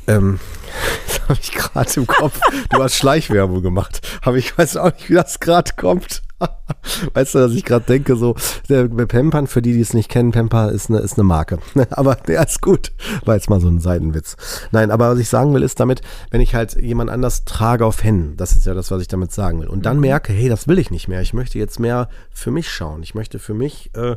ähm, 0.07 0.38
das 1.07 1.22
habe 1.22 1.38
ich 1.40 1.53
gerade 1.53 1.90
im 1.96 2.07
Kopf. 2.07 2.40
Du 2.70 2.83
hast 2.83 2.96
Schleichwerbung 2.96 3.62
gemacht. 3.62 4.07
Aber 4.22 4.37
ich 4.37 4.57
weiß 4.57 4.77
auch 4.77 4.92
nicht, 4.92 5.11
wie 5.11 5.14
das 5.14 5.40
gerade 5.40 5.72
kommt. 5.77 6.22
weißt 7.14 7.35
du, 7.35 7.38
dass 7.38 7.53
ich 7.53 7.64
gerade 7.64 7.87
denke, 7.87 8.16
so, 8.16 8.35
der 8.68 8.88
Pampern, 8.88 9.46
für 9.46 9.62
die, 9.62 9.72
die 9.72 9.81
es 9.81 9.94
nicht 9.94 10.11
kennen, 10.11 10.33
Pamper 10.33 10.70
ist 10.70 10.90
eine, 10.90 10.99
ist 10.99 11.14
eine 11.14 11.25
Marke. 11.25 11.59
aber 11.90 12.14
der 12.14 12.46
ist 12.46 12.61
gut. 12.61 12.92
War 13.25 13.35
jetzt 13.35 13.49
mal 13.49 13.61
so 13.61 13.68
ein 13.68 13.81
Seitenwitz. 13.81 14.37
Nein, 14.70 14.90
aber 14.90 15.11
was 15.11 15.18
ich 15.18 15.29
sagen 15.29 15.55
will, 15.55 15.62
ist 15.62 15.81
damit, 15.81 16.03
wenn 16.31 16.40
ich 16.40 16.55
halt 16.55 16.75
jemand 16.81 17.11
anders 17.11 17.44
trage 17.44 17.87
auf 17.87 18.03
Händen, 18.03 18.37
das 18.37 18.53
ist 18.53 18.66
ja 18.66 18.75
das, 18.75 18.90
was 18.90 19.01
ich 19.01 19.09
damit 19.09 19.33
sagen 19.33 19.61
will. 19.61 19.68
Und 19.68 19.87
dann 19.87 19.96
mhm. 19.96 20.03
merke, 20.03 20.33
hey, 20.33 20.49
das 20.49 20.68
will 20.68 20.79
ich 20.79 20.90
nicht 20.90 21.09
mehr. 21.09 21.22
Ich 21.22 21.33
möchte 21.33 21.59
jetzt 21.59 21.81
mehr 21.81 22.09
für 22.31 22.51
mich 22.51 22.70
schauen. 22.70 23.03
Ich 23.03 23.14
möchte 23.14 23.38
für 23.38 23.55
mich 23.55 23.90
äh, 23.94 24.16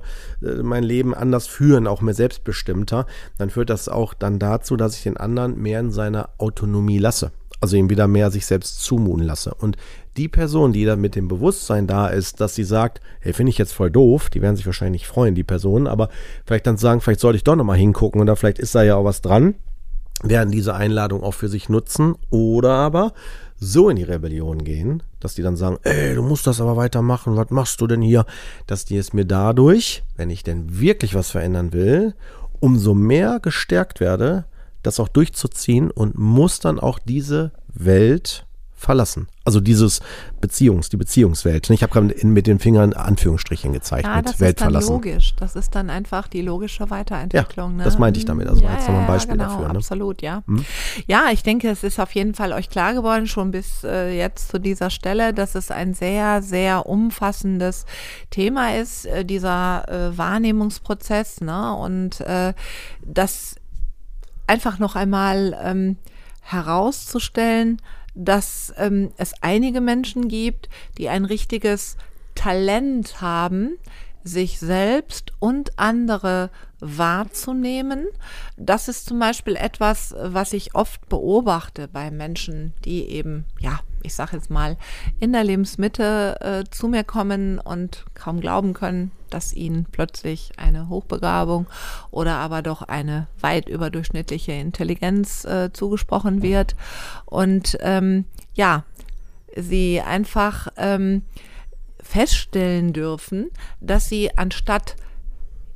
mein 0.62 0.84
Leben 0.84 1.14
anders 1.14 1.48
führen, 1.48 1.88
auch 1.88 2.02
mehr 2.02 2.14
selbstbestimmter. 2.14 3.06
Dann 3.38 3.50
führt 3.50 3.70
das 3.70 3.88
auch 3.88 4.14
dann 4.14 4.40
dazu, 4.40 4.76
dass 4.76 4.96
ich 4.96 5.04
den 5.04 5.18
anderen 5.18 5.58
mehr 5.60 5.80
in 5.80 5.92
seiner 5.92 6.30
Autonomie 6.38 6.98
lasse 6.98 7.32
also 7.62 7.76
ihm 7.76 7.90
wieder 7.90 8.08
mehr 8.08 8.32
sich 8.32 8.46
selbst 8.46 8.82
zumuten 8.82 9.26
lasse. 9.26 9.54
Und 9.54 9.78
die 10.20 10.28
Person, 10.28 10.74
die 10.74 10.84
da 10.84 10.98
mit 10.98 11.16
dem 11.16 11.30
Bewusstsein 11.30 11.88
da 11.88 12.08
ist, 12.08 12.42
dass 12.42 12.54
sie 12.54 12.66
sagt, 12.66 13.00
hey, 13.22 13.32
finde 13.32 13.52
ich 13.52 13.58
jetzt 13.58 13.72
voll 13.72 13.90
doof, 13.90 14.30
die 14.30 14.42
werden 14.42 14.58
sich 14.58 14.66
wahrscheinlich 14.66 15.08
freuen, 15.08 15.34
die 15.34 15.46
Personen, 15.46 15.88
aber 15.88 16.10
vielleicht 16.46 16.68
dann 16.68 16.76
sagen, 16.76 17.00
vielleicht 17.00 17.22
sollte 17.22 17.38
ich 17.38 17.46
doch 17.46 17.56
nochmal 17.56 17.78
hingucken 17.78 18.20
oder 18.20 18.36
vielleicht 18.36 18.60
ist 18.60 18.76
da 18.76 18.84
ja 18.84 18.98
auch 18.98 19.06
was 19.06 19.22
dran, 19.22 19.56
werden 20.22 20.52
diese 20.52 20.76
Einladung 20.76 21.24
auch 21.24 21.34
für 21.34 21.48
sich 21.48 21.70
nutzen 21.70 22.16
oder 22.30 22.72
aber 22.72 23.14
so 23.62 23.90
in 23.90 23.96
die 23.96 24.04
Rebellion 24.04 24.66
gehen, 24.66 25.04
dass 25.22 25.36
die 25.36 25.42
dann 25.42 25.56
sagen, 25.56 25.78
ey, 25.84 26.16
du 26.16 26.22
musst 26.22 26.46
das 26.46 26.60
aber 26.60 26.76
weitermachen, 26.76 27.38
was 27.38 27.50
machst 27.50 27.80
du 27.80 27.88
denn 27.88 28.02
hier? 28.02 28.26
Dass 28.68 28.84
die 28.84 28.98
es 28.98 29.14
mir 29.14 29.26
dadurch, 29.26 30.04
wenn 30.18 30.30
ich 30.30 30.44
denn 30.44 30.82
wirklich 30.82 31.16
was 31.16 31.32
verändern 31.32 31.72
will, 31.72 32.14
umso 32.60 32.94
mehr 32.94 33.40
gestärkt 33.40 34.02
werde, 34.02 34.44
das 34.84 35.00
auch 35.00 35.08
durchzuziehen 35.08 35.92
und 35.92 36.18
muss 36.18 36.60
dann 36.60 36.78
auch 36.78 37.00
diese 37.00 37.54
Welt 37.74 38.46
verlassen. 38.80 39.28
Also 39.44 39.60
dieses 39.60 40.00
Beziehungs, 40.39 40.89
die 40.89 40.98
Beziehungswelt. 40.98 41.70
Ich 41.70 41.84
habe 41.84 41.92
gerade 41.92 42.26
mit 42.26 42.48
den 42.48 42.60
Fingern 42.60 42.94
Anführungsstrichen 42.94 43.74
gezeigt 43.74 44.06
Ja, 44.06 44.18
mit 44.18 44.28
das 44.28 44.39
Welt 44.39 44.52
ist 44.52 44.62
dann 44.62 44.68
verlassen. 44.68 44.94
logisch. 44.94 45.36
Das 45.38 45.56
ist 45.56 45.76
dann 45.76 45.89
einfach 45.89 46.28
die 46.28 46.42
logische 46.42 46.89
Weiterentwicklung. 46.89 47.72
Ja, 47.72 47.78
ne? 47.78 47.84
das 47.84 48.00
meinte 48.00 48.20
ich 48.20 48.26
damit. 48.26 48.48
Also 48.48 48.63
ja, 48.63 48.74
jetzt 48.74 48.88
nochmal 48.88 49.02
ein 49.02 49.08
Beispiel 49.08 49.38
genau, 49.38 49.50
dafür, 49.50 49.68
ne? 49.68 49.76
Absolut, 49.76 50.22
ja. 50.22 50.44
Ja, 51.08 51.26
ich 51.32 51.44
denke, 51.44 51.70
es 51.70 51.84
ist 51.84 52.00
auf 52.00 52.15
jeden 52.15 52.34
Fall 52.34 52.54
euch 52.54 52.70
klar 52.70 52.94
geworden, 52.94 53.28
schon 53.28 53.52
bis 53.52 53.84
äh, 53.84 54.15
jetzt 54.18 54.50
zu 54.50 54.60
dieser 54.60 54.89
Stelle, 54.89 55.34
dass 55.34 55.56
es 55.56 55.72
ein 55.72 55.94
sehr, 55.94 56.42
sehr 56.42 56.86
umfassendes 56.86 57.86
Thema 58.30 58.76
ist, 58.76 59.06
äh, 59.08 59.26
dieser 59.26 59.89
äh, 59.89 60.18
Wahrnehmungsprozess, 60.18 61.42
ne? 61.42 61.76
Und 61.76 62.22
äh, 62.22 62.54
das 63.04 63.56
einfach 64.48 64.80
noch 64.80 64.96
einmal 64.96 65.58
ähm, 65.62 65.98
herauszustellen, 66.42 67.82
dass 68.15 68.74
ähm, 68.78 69.12
es 69.17 69.34
einige 69.41 69.82
Menschen 69.82 70.28
gibt, 70.28 70.69
die 70.98 71.10
ein 71.10 71.26
richtiges 71.26 71.98
Talent 72.36 73.22
haben, 73.22 73.78
sich 74.24 74.60
selbst 74.60 75.32
und 75.40 75.78
andere 75.80 76.50
wahrzunehmen. 76.80 78.08
Das 78.58 78.88
ist 78.88 79.06
zum 79.06 79.20
Beispiel 79.20 79.56
etwas, 79.56 80.16
was 80.18 80.54
ich 80.54 80.76
oft 80.76 81.08
beobachte 81.10 81.88
bei 81.88 82.12
Menschen, 82.12 82.74
die 82.86 83.10
eben, 83.10 83.46
ja, 83.60 83.80
ich 84.02 84.14
sage 84.14 84.38
jetzt 84.38 84.50
mal, 84.50 84.78
in 85.20 85.34
der 85.34 85.44
Lebensmitte 85.44 86.38
äh, 86.40 86.70
zu 86.70 86.88
mir 86.88 87.04
kommen 87.04 87.60
und 87.60 88.06
kaum 88.14 88.40
glauben 88.40 88.74
können, 88.74 89.12
dass 89.30 89.54
ihnen 89.54 89.86
plötzlich 89.92 90.54
eine 90.58 90.90
Hochbegabung 90.90 91.68
oder 92.10 92.36
aber 92.36 92.62
doch 92.62 92.82
eine 92.82 93.28
weit 93.42 93.68
überdurchschnittliche 93.68 94.54
Intelligenz 94.54 95.44
äh, 95.46 95.72
zugesprochen 95.74 96.42
wird. 96.42 96.76
Und 97.26 97.78
ähm, 97.82 98.26
ja, 98.54 98.86
sie 99.56 100.02
einfach 100.02 100.70
ähm, 100.78 101.24
feststellen 102.02 102.94
dürfen, 102.94 103.50
dass 103.82 104.10
sie 104.10 104.38
anstatt 104.38 104.96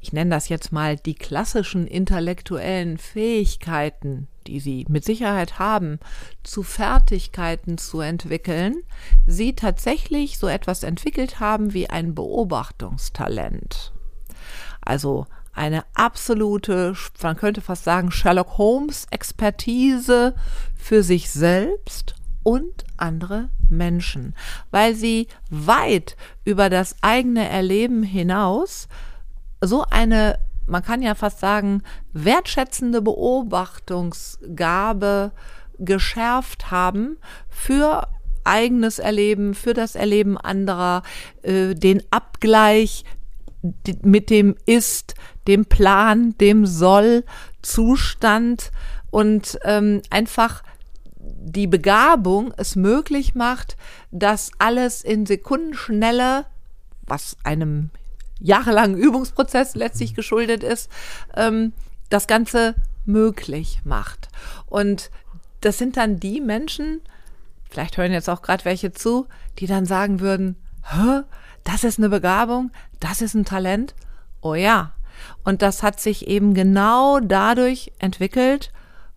ich 0.04 0.12
nenne 0.12 0.32
das 0.32 0.50
jetzt 0.50 0.74
mal 0.74 0.98
die 0.98 1.16
klassischen 1.16 1.88
intellektuellen 1.88 2.98
Fähigkeiten, 2.98 4.28
die 4.48 4.60
sie 4.60 4.86
mit 4.90 5.06
Sicherheit 5.06 5.60
haben, 5.60 5.98
zu 6.44 6.62
Fertigkeiten 6.62 7.78
zu 7.78 8.02
entwickeln, 8.02 8.84
sie 9.26 9.56
tatsächlich 9.56 10.38
so 10.38 10.50
etwas 10.50 10.84
entwickelt 10.84 11.40
haben 11.40 11.74
wie 11.74 11.90
ein 11.90 12.14
Beobachtungstalent. 12.14 13.94
Also 14.82 15.26
eine 15.54 15.86
absolute, 15.94 16.96
man 17.22 17.38
könnte 17.38 17.62
fast 17.62 17.86
sagen, 17.86 18.12
Sherlock 18.12 18.58
Holmes 18.58 19.08
Expertise 19.10 20.36
für 20.76 21.02
sich 21.02 21.30
selbst 21.30 22.16
und 22.44 22.84
andere 22.98 23.50
Menschen, 23.70 24.36
weil 24.72 24.96
sie 24.96 25.28
weit 25.50 26.18
über 26.46 26.70
das 26.70 26.96
eigene 27.02 27.50
Erleben 27.50 28.04
hinaus 28.04 28.88
so 29.62 29.86
eine, 29.90 30.40
man 30.68 30.84
kann 30.84 31.02
ja 31.02 31.16
fast 31.16 31.40
sagen, 31.40 31.82
wertschätzende 32.12 33.02
Beobachtungsgabe 33.02 35.32
geschärft 35.80 36.70
haben 36.72 37.18
für 37.50 38.08
eigenes 38.44 39.00
Erleben, 39.00 39.54
für 39.54 39.74
das 39.74 39.96
Erleben 39.96 40.38
anderer, 40.38 41.04
äh, 41.44 41.76
den 41.76 42.04
Abgleich 42.12 43.06
mit 44.02 44.30
dem 44.30 44.56
Ist, 44.66 45.16
dem 45.48 45.66
Plan, 45.66 46.36
dem 46.40 46.66
Soll, 46.66 47.24
Zustand 47.62 48.72
und 49.12 49.58
ähm, 49.64 50.02
einfach 50.10 50.64
die 51.46 51.68
Begabung 51.68 52.54
es 52.58 52.76
möglich 52.76 53.36
macht, 53.36 53.76
dass 54.12 54.52
alles 54.60 55.04
in 55.04 55.26
Sekundenschnelle, 55.26 56.46
was 57.06 57.38
einem 57.44 57.90
jahrelangen 58.40 58.98
Übungsprozess 58.98 59.76
letztlich 59.76 60.16
geschuldet 60.16 60.64
ist, 60.64 60.90
ähm, 61.36 61.74
das 62.10 62.28
Ganze 62.28 62.76
möglich 63.06 63.82
macht. 63.84 64.30
Und 64.68 65.12
das 65.62 65.78
sind 65.78 65.98
dann 65.98 66.20
die 66.20 66.40
Menschen, 66.40 67.02
vielleicht 67.70 67.98
hören 67.98 68.12
jetzt 68.12 68.30
auch 68.30 68.42
gerade 68.42 68.66
welche 68.66 68.92
zu, 68.94 69.28
die 69.60 69.68
dann 69.68 69.86
sagen 69.86 70.20
würden, 70.20 70.56
Hä, 70.84 71.22
das 71.64 71.84
ist 71.84 71.98
eine 71.98 72.10
Begabung, 72.10 72.72
das 73.00 73.22
ist 73.22 73.34
ein 73.34 73.46
Talent. 73.46 73.96
Oh 74.42 74.56
ja. 74.56 74.94
Und 75.44 75.62
das 75.62 75.84
hat 75.84 76.00
sich 76.00 76.28
eben 76.28 76.54
genau 76.54 77.20
dadurch 77.20 77.94
entwickelt, 78.00 78.72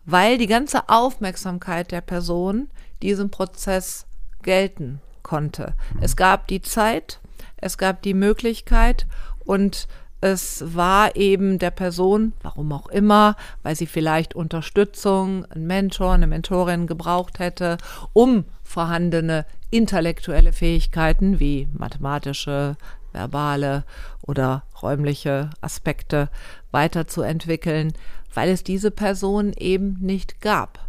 weil 0.06 0.38
die 0.38 0.46
ganze 0.46 0.88
Aufmerksamkeit 0.88 1.92
der 1.92 2.00
Person 2.00 2.68
diesem 3.02 3.30
Prozess 3.30 4.06
gelten 4.42 5.00
konnte. 5.22 5.74
Es 6.00 6.16
gab 6.16 6.46
die 6.46 6.62
Zeit, 6.62 7.20
es 7.56 7.76
gab 7.76 8.02
die 8.02 8.14
Möglichkeit 8.14 9.06
und 9.44 9.88
es 10.20 10.74
war 10.74 11.14
eben 11.14 11.58
der 11.58 11.70
Person, 11.70 12.32
warum 12.42 12.72
auch 12.72 12.88
immer, 12.88 13.36
weil 13.62 13.76
sie 13.76 13.86
vielleicht 13.86 14.34
Unterstützung, 14.34 15.44
einen 15.46 15.66
Mentor, 15.66 16.14
eine 16.14 16.26
Mentorin 16.26 16.86
gebraucht 16.86 17.38
hätte, 17.38 17.76
um 18.12 18.44
vorhandene 18.62 19.44
intellektuelle 19.70 20.52
Fähigkeiten 20.52 21.38
wie 21.38 21.68
mathematische, 21.72 22.76
verbale 23.16 23.84
oder 24.22 24.62
räumliche 24.82 25.50
Aspekte 25.60 26.28
weiterzuentwickeln, 26.70 27.94
weil 28.32 28.50
es 28.50 28.62
diese 28.62 28.90
Person 28.90 29.52
eben 29.54 29.96
nicht 30.00 30.40
gab. 30.40 30.86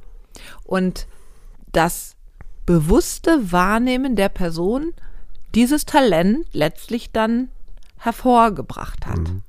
Und 0.64 1.08
das 1.72 2.16
bewusste 2.66 3.52
Wahrnehmen 3.52 4.16
der 4.16 4.30
Person 4.30 4.94
dieses 5.56 5.86
Talent 5.86 6.46
letztlich 6.52 7.12
dann 7.12 7.50
hervorgebracht 7.98 9.08
hat. 9.08 9.20
Mhm. 9.20 9.44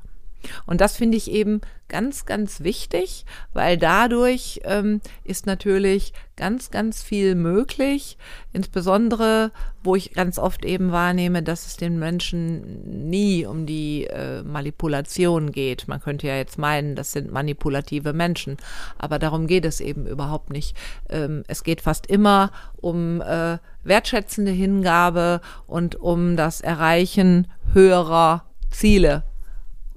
Und 0.66 0.80
das 0.80 0.96
finde 0.96 1.16
ich 1.16 1.30
eben 1.30 1.60
ganz, 1.88 2.26
ganz 2.26 2.60
wichtig, 2.60 3.24
weil 3.52 3.78
dadurch 3.78 4.60
ähm, 4.64 5.00
ist 5.24 5.46
natürlich 5.46 6.12
ganz, 6.36 6.70
ganz 6.70 7.02
viel 7.02 7.34
möglich. 7.34 8.18
Insbesondere, 8.52 9.50
wo 9.82 9.96
ich 9.96 10.12
ganz 10.12 10.38
oft 10.38 10.64
eben 10.64 10.92
wahrnehme, 10.92 11.42
dass 11.42 11.66
es 11.66 11.76
den 11.76 11.98
Menschen 11.98 13.08
nie 13.08 13.46
um 13.46 13.66
die 13.66 14.04
äh, 14.06 14.42
Manipulation 14.42 15.50
geht. 15.50 15.88
Man 15.88 16.00
könnte 16.00 16.26
ja 16.26 16.36
jetzt 16.36 16.58
meinen, 16.58 16.94
das 16.94 17.12
sind 17.12 17.32
manipulative 17.32 18.12
Menschen, 18.12 18.58
aber 18.98 19.18
darum 19.18 19.46
geht 19.46 19.64
es 19.64 19.80
eben 19.80 20.06
überhaupt 20.06 20.50
nicht. 20.50 20.76
Ähm, 21.08 21.42
es 21.48 21.64
geht 21.64 21.80
fast 21.80 22.06
immer 22.06 22.52
um 22.76 23.20
äh, 23.20 23.58
wertschätzende 23.82 24.52
Hingabe 24.52 25.40
und 25.66 25.96
um 25.96 26.36
das 26.36 26.60
Erreichen 26.60 27.48
höherer 27.72 28.44
Ziele 28.70 29.24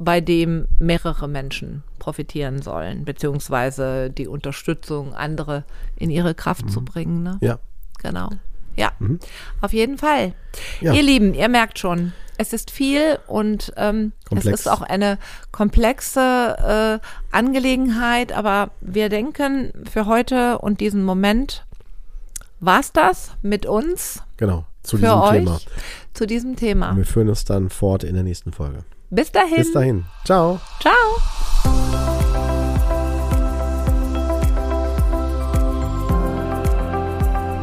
bei 0.03 0.19
dem 0.19 0.67
mehrere 0.79 1.27
Menschen 1.27 1.83
profitieren 1.99 2.61
sollen, 2.61 3.05
beziehungsweise 3.05 4.09
die 4.09 4.27
Unterstützung, 4.27 5.13
andere 5.13 5.63
in 5.95 6.09
ihre 6.09 6.33
Kraft 6.33 6.65
mhm. 6.65 6.69
zu 6.69 6.81
bringen. 6.83 7.23
Ne? 7.23 7.37
Ja. 7.41 7.59
Genau. 7.99 8.29
Ja, 8.75 8.91
mhm. 8.99 9.19
auf 9.59 9.73
jeden 9.73 9.97
Fall. 9.97 10.33
Ja. 10.79 10.93
Ihr 10.93 11.03
Lieben, 11.03 11.33
ihr 11.33 11.49
merkt 11.49 11.77
schon, 11.77 12.13
es 12.37 12.53
ist 12.53 12.71
viel 12.71 13.19
und 13.27 13.71
ähm, 13.77 14.13
es 14.35 14.45
ist 14.45 14.67
auch 14.67 14.81
eine 14.81 15.19
komplexe 15.51 16.99
äh, 16.99 17.35
Angelegenheit, 17.35 18.31
aber 18.31 18.71
wir 18.81 19.09
denken 19.09 19.71
für 19.89 20.07
heute 20.07 20.57
und 20.57 20.79
diesen 20.79 21.03
Moment 21.03 21.65
war's 22.59 22.91
das 22.93 23.31
mit 23.41 23.65
uns. 23.65 24.23
Genau, 24.37 24.65
zu 24.81 24.97
für 24.97 25.03
diesem 25.03 25.21
euch, 25.21 25.31
Thema. 25.31 25.59
Zu 26.13 26.27
diesem 26.27 26.55
Thema. 26.55 26.89
Und 26.91 26.97
wir 26.97 27.05
führen 27.05 27.29
es 27.29 27.45
dann 27.45 27.69
fort 27.69 28.03
in 28.03 28.15
der 28.15 28.23
nächsten 28.23 28.53
Folge. 28.53 28.83
Bis 29.13 29.29
dahin. 29.29 29.57
Bis 29.57 29.73
dahin. 29.73 30.05
Ciao. 30.23 30.57
Ciao. 30.79 30.93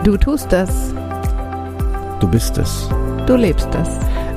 Du 0.04 0.18
tust 0.18 0.52
es. 0.52 0.92
Du 2.20 2.28
bist 2.28 2.58
es. 2.58 2.90
Du 3.26 3.37
lebst 3.37 3.70
es. 3.74 3.88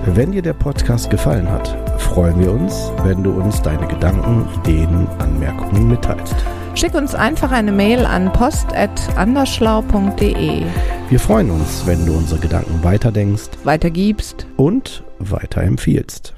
Wenn 0.06 0.32
dir 0.32 0.41
der 0.41 0.54
Podcast 0.54 1.10
gefallen 1.10 1.52
hat, 1.52 1.78
freuen 2.00 2.39
wir 2.39 2.50
uns, 2.50 2.93
wenn 3.04 3.21
du 3.21 3.32
uns 3.32 3.62
deine 3.62 3.86
Gedanken, 3.88 4.47
Ideen, 4.62 5.06
Anmerkungen 5.19 5.89
mitteilst. 5.89 6.38
Schick 6.76 6.95
uns 6.95 7.13
einfach 7.13 7.52
eine 7.52 7.74
Mail 7.74 8.06
an 8.06 8.32
post.andersschlau.de. 8.32 10.63
Wir 11.10 11.19
freuen 11.19 11.52
uns, 11.52 11.86
wenn 11.86 12.06
du 12.06 12.13
unsere 12.13 12.39
Gedanken 12.39 12.82
weiterdenkst, 12.86 13.50
weitergibst 13.65 14.47
und 14.56 15.04
weiterempfiehlst. 15.19 16.36